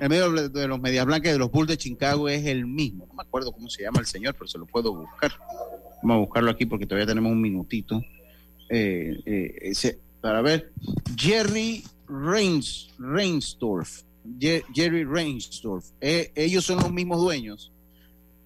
[0.00, 3.06] el medio de los Medias Blancas y de los Bulls de Chicago es el mismo.
[3.06, 5.32] No me acuerdo cómo se llama el señor, pero se lo puedo buscar.
[6.02, 8.02] Vamos a buscarlo aquí porque todavía tenemos un minutito.
[8.68, 10.72] Eh, eh, para ver.
[11.16, 14.02] Jerry Reins, Reinsdorf.
[14.38, 15.84] Jerry Reinsdorf.
[16.00, 17.72] Eh, ellos son los mismos dueños.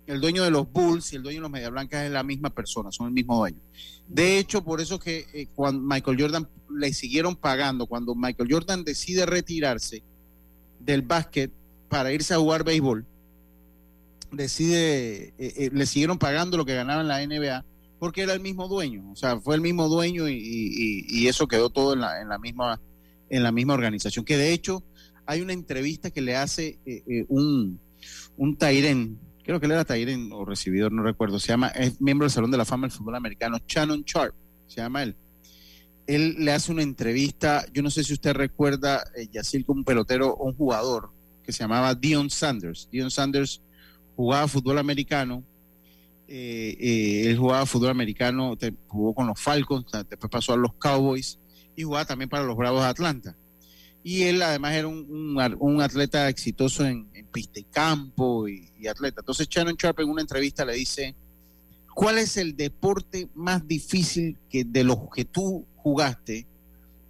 [0.07, 2.51] El dueño de los Bulls y el dueño de los Media Blancas es la misma
[2.51, 3.61] persona, son el mismo dueño.
[4.09, 8.85] De hecho, por eso que eh, cuando Michael Jordan le siguieron pagando, cuando Michael Jordan
[8.85, 10.03] decide retirarse
[10.81, 11.53] del básquet
[11.91, 13.05] para irse a jugar béisbol,
[14.33, 17.65] decide, eh, le siguieron pagando lo que ganaba en la NBA
[17.99, 21.93] porque era el mismo dueño, o sea, fue el mismo dueño y, eso quedó todo
[21.93, 22.81] en la, en la misma
[23.31, 24.25] en la misma organización.
[24.25, 24.85] Que de hecho
[25.29, 27.79] hay una entrevista que le hace eh, eh, un,
[28.39, 32.25] un Tairen, creo que él era Tairen o recibidor, no recuerdo, se llama, es miembro
[32.25, 34.35] del Salón de la Fama del Fútbol Americano, Shannon Sharp,
[34.67, 35.17] se llama él.
[36.07, 39.85] Él le hace una entrevista, yo no sé si usted recuerda, eh, Yacil, como un
[39.85, 41.11] pelotero, un jugador
[41.43, 42.89] que se llamaba Dion Sanders.
[42.91, 43.61] Dion Sanders
[44.17, 45.45] jugaba fútbol americano,
[46.27, 48.57] él jugaba fútbol americano,
[48.87, 51.39] jugó con los Falcons, después pasó a los Cowboys
[51.79, 53.37] y jugaba también para los Bravos de Atlanta.
[54.03, 59.21] Y él además era un, atleta exitoso en, pista y campo y, atleta.
[59.21, 61.15] Entonces Shannon Sharp en una entrevista le dice,
[61.95, 66.49] ¿cuál es el deporte más difícil que de los que tú jugaste?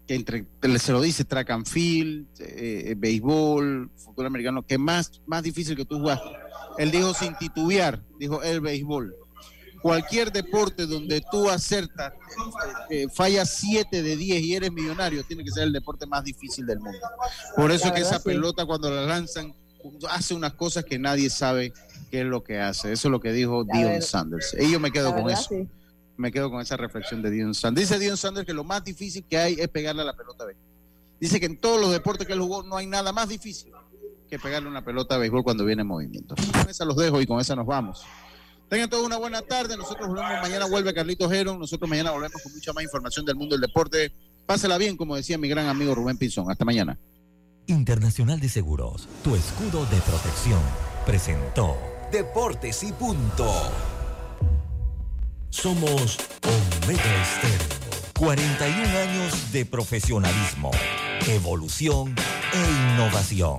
[0.06, 0.44] Que entre,
[0.78, 5.86] se lo dice track and field, eh, béisbol, fútbol americano, que más, más difícil que
[5.86, 6.28] tú jugaste.
[6.76, 9.14] Él dijo sin titubear, dijo el béisbol
[9.80, 12.12] cualquier deporte donde tú acertas,
[12.90, 16.66] eh, fallas 7 de 10 y eres millonario, tiene que ser el deporte más difícil
[16.66, 16.98] del mundo.
[17.56, 19.54] Por eso que esa pelota cuando la lanzan
[20.10, 21.72] hace unas cosas que nadie sabe
[22.10, 22.92] qué es lo que hace.
[22.92, 24.56] Eso es lo que dijo Dion Sanders.
[24.58, 25.50] Y yo me quedo con eso.
[26.16, 27.88] Me quedo con esa reflexión de Dion Sanders.
[27.88, 30.48] Dice Dion Sanders que lo más difícil que hay es pegarle a la pelota a
[31.20, 33.72] Dice que en todos los deportes que él jugó no hay nada más difícil
[34.28, 36.34] que pegarle una pelota a béisbol cuando viene en movimiento.
[36.52, 38.04] Con esa los dejo y con esa nos vamos.
[38.68, 39.76] Tengan todos una buena tarde.
[39.76, 41.58] Nosotros volvemos mañana, vuelve Carlitos Heron.
[41.58, 44.12] Nosotros mañana volvemos con mucha más información del mundo del deporte.
[44.46, 46.50] Pásela bien, como decía mi gran amigo Rubén Pinzón.
[46.50, 46.98] Hasta mañana.
[47.66, 50.60] Internacional de Seguros, tu escudo de protección,
[51.04, 51.76] presentó
[52.10, 53.52] Deportes y Punto.
[55.50, 57.78] Somos Omega Estéreo.
[58.18, 60.70] 41 años de profesionalismo,
[61.28, 62.14] evolución
[62.52, 63.58] e innovación.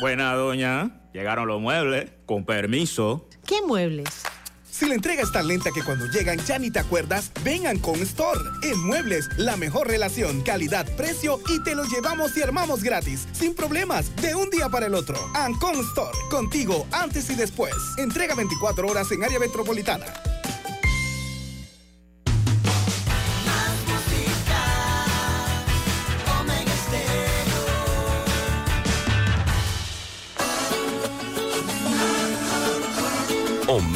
[0.00, 0.90] Buena, doña.
[1.12, 2.10] Llegaron los muebles.
[2.26, 3.28] Con permiso.
[3.46, 4.22] ¿Qué muebles?
[4.70, 7.94] Si la entrega es tan lenta que cuando llegan ya ni te acuerdas, vengan con
[8.02, 8.38] Store.
[8.62, 13.54] En Muebles, la mejor relación, calidad, precio y te lo llevamos y armamos gratis, sin
[13.54, 15.16] problemas, de un día para el otro.
[15.34, 17.72] Ancon Store, contigo antes y después.
[17.96, 20.04] Entrega 24 horas en área metropolitana.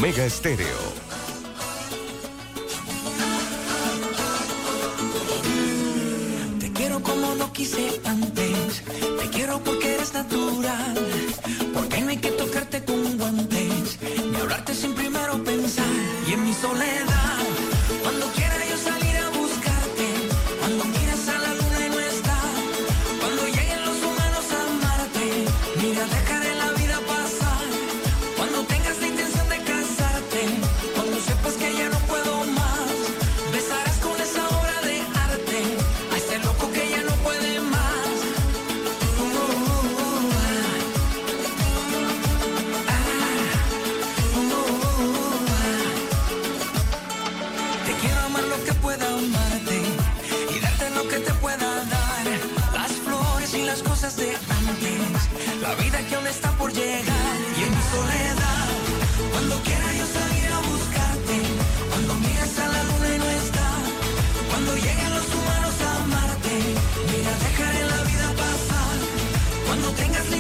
[0.01, 0.90] Omega Estéreo.
[53.67, 57.37] Las cosas de antes, la vida que aún está por llegar.
[57.59, 58.69] Y en mi soledad,
[59.33, 61.37] cuando quiera yo salir a buscarte,
[61.91, 63.69] cuando miras a la luna y no está,
[64.51, 66.55] cuando lleguen los humanos a amarte,
[67.11, 68.97] mira, dejaré la vida pasar.
[69.67, 70.37] Cuando tengas la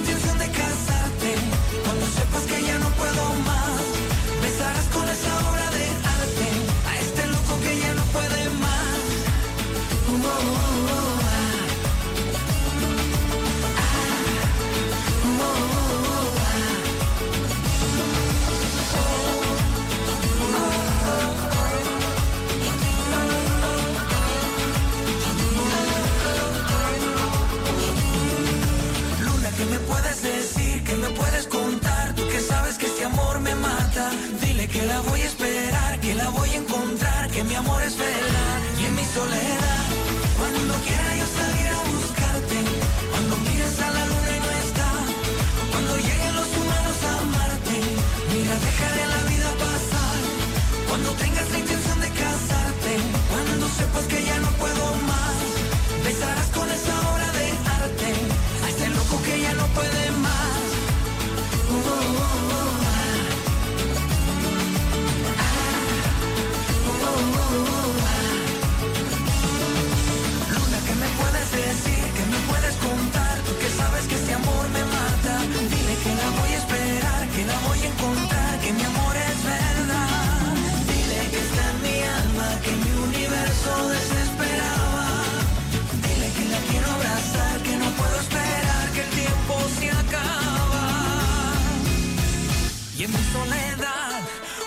[93.32, 94.20] soledad,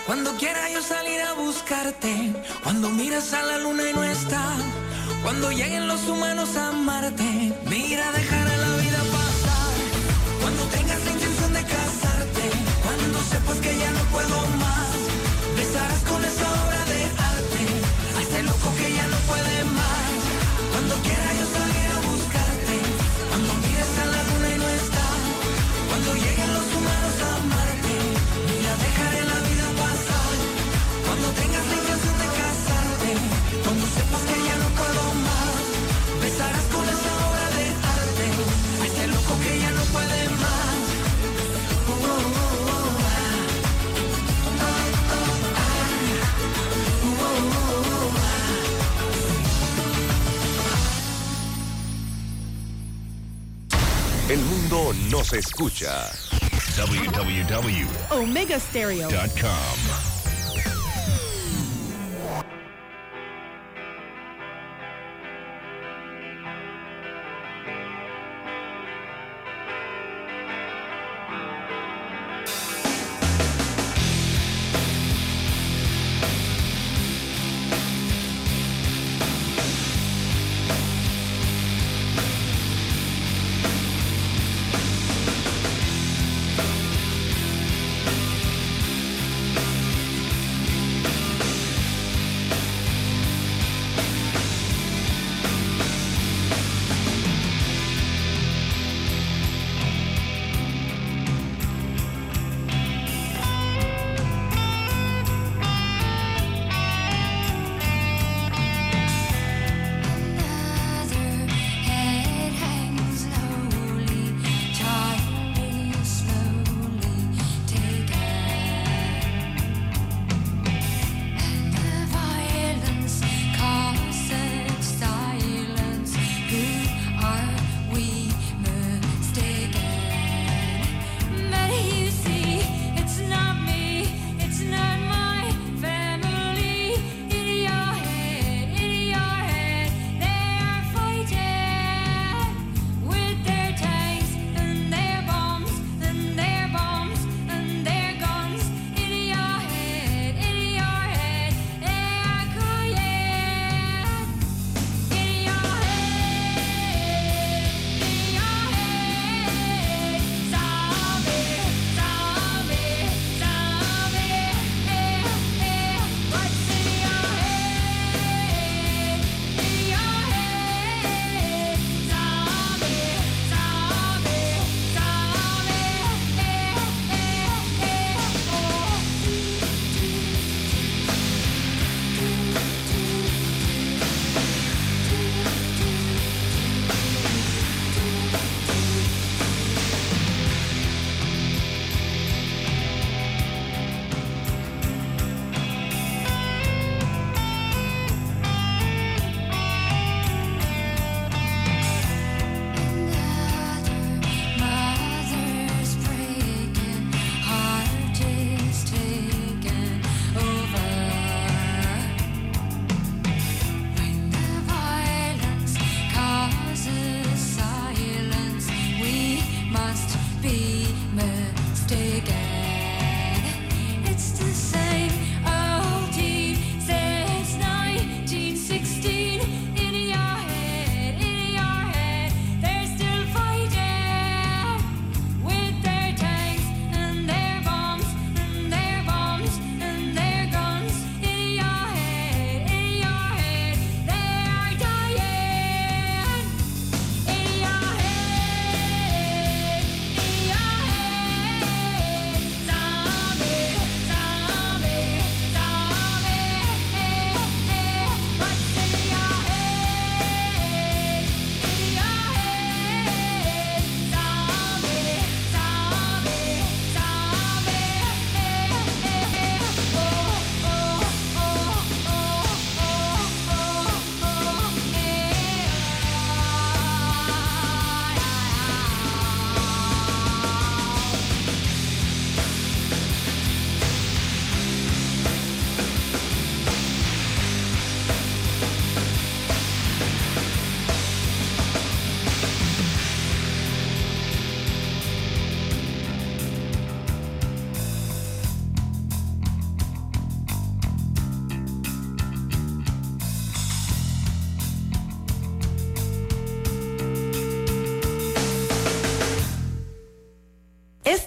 [0.06, 2.34] cuando quiera yo salir a buscarte,
[2.64, 4.44] cuando miras a la luna y no está,
[5.24, 9.74] cuando lleguen los humanos a amarte, mira, dejará la vida pasar.
[10.42, 12.46] Cuando tengas la intención de casarte,
[12.84, 14.96] cuando sepas que ya no puedo más,
[15.56, 17.04] besarás con esa obra de
[17.34, 17.66] arte
[18.18, 20.12] a ese loco que ya no puede más.
[20.72, 21.73] Cuando quiera yo salir
[54.34, 56.12] El mundo nos escucha.
[56.76, 57.94] www.omega.com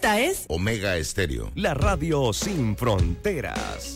[0.07, 1.51] Esta es Omega Estéreo.
[1.57, 3.96] La radio sin fronteras.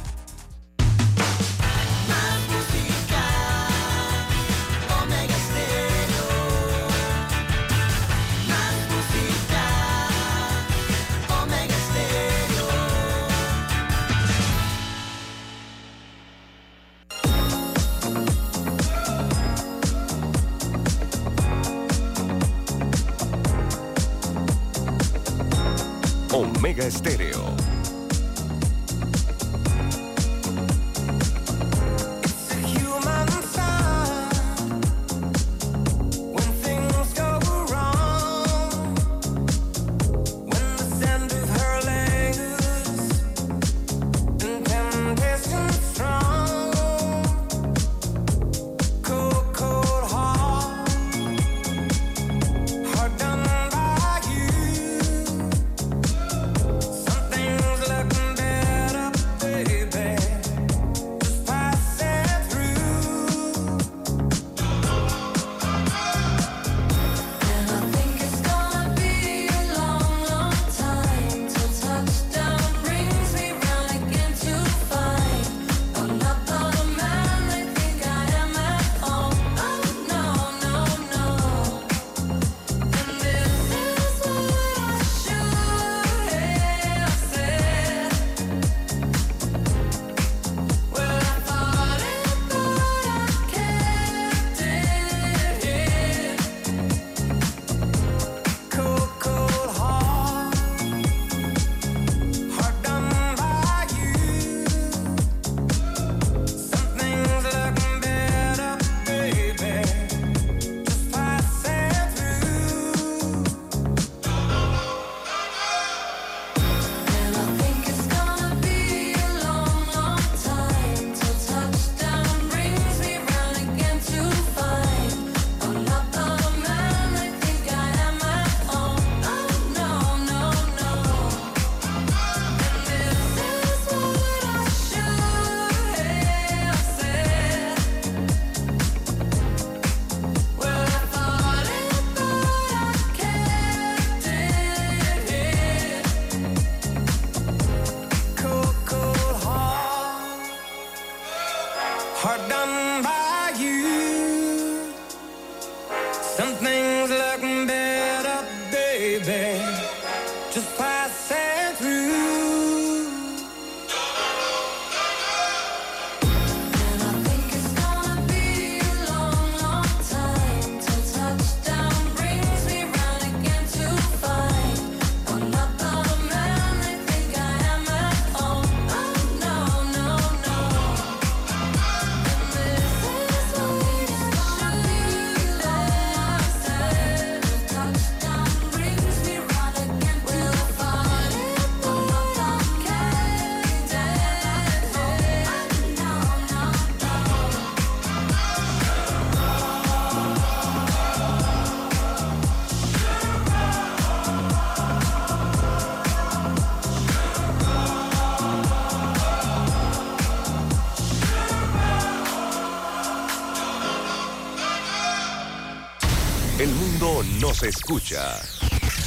[217.71, 218.35] Escucha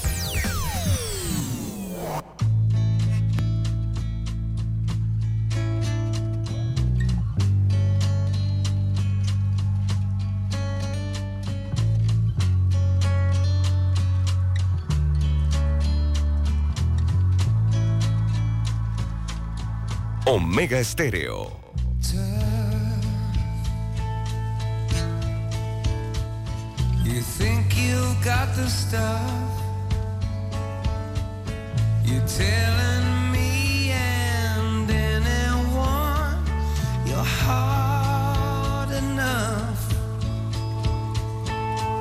[20.25, 21.62] Omega Estéreo.
[27.23, 29.53] You think you've got the stuff.
[32.05, 36.45] You're telling me and anyone
[37.07, 39.83] you're hard enough.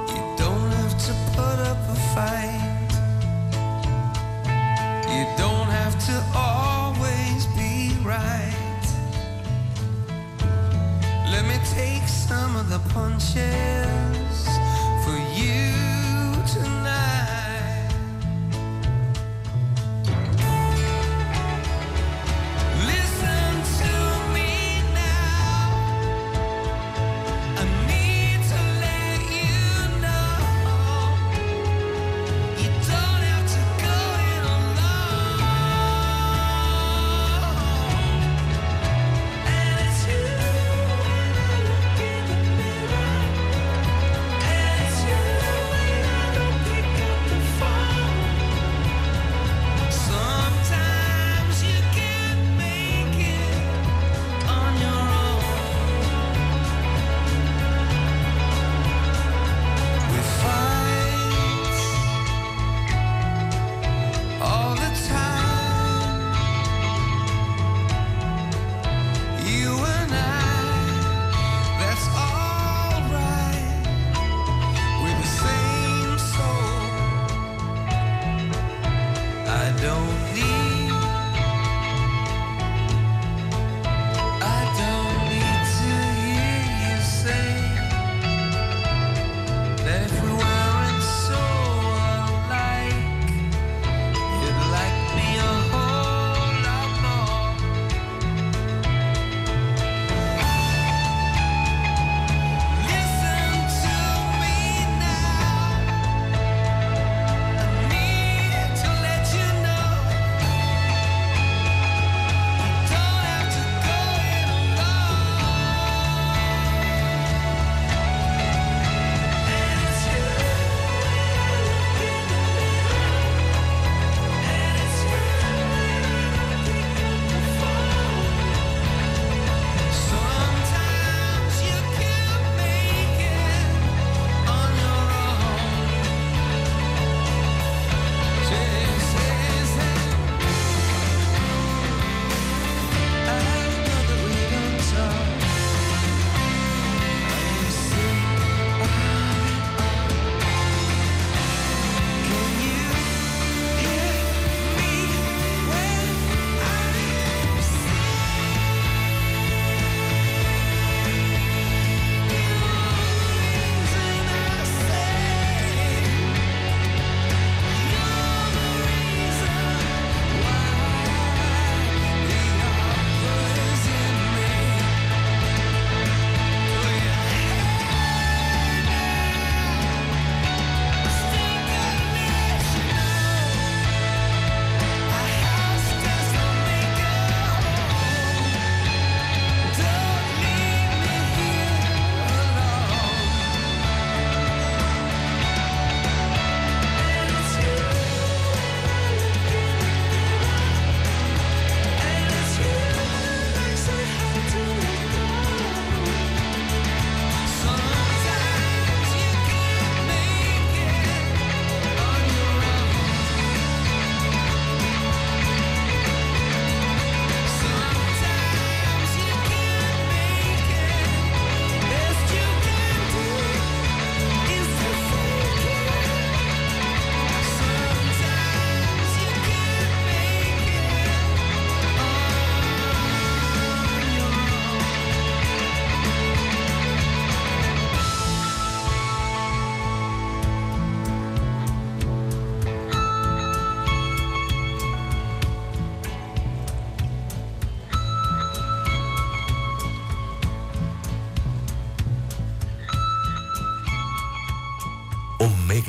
[0.10, 2.92] You don't have to put up a fight.
[5.08, 8.88] You don't have to always be right.
[11.30, 14.31] Let me take some of the punches.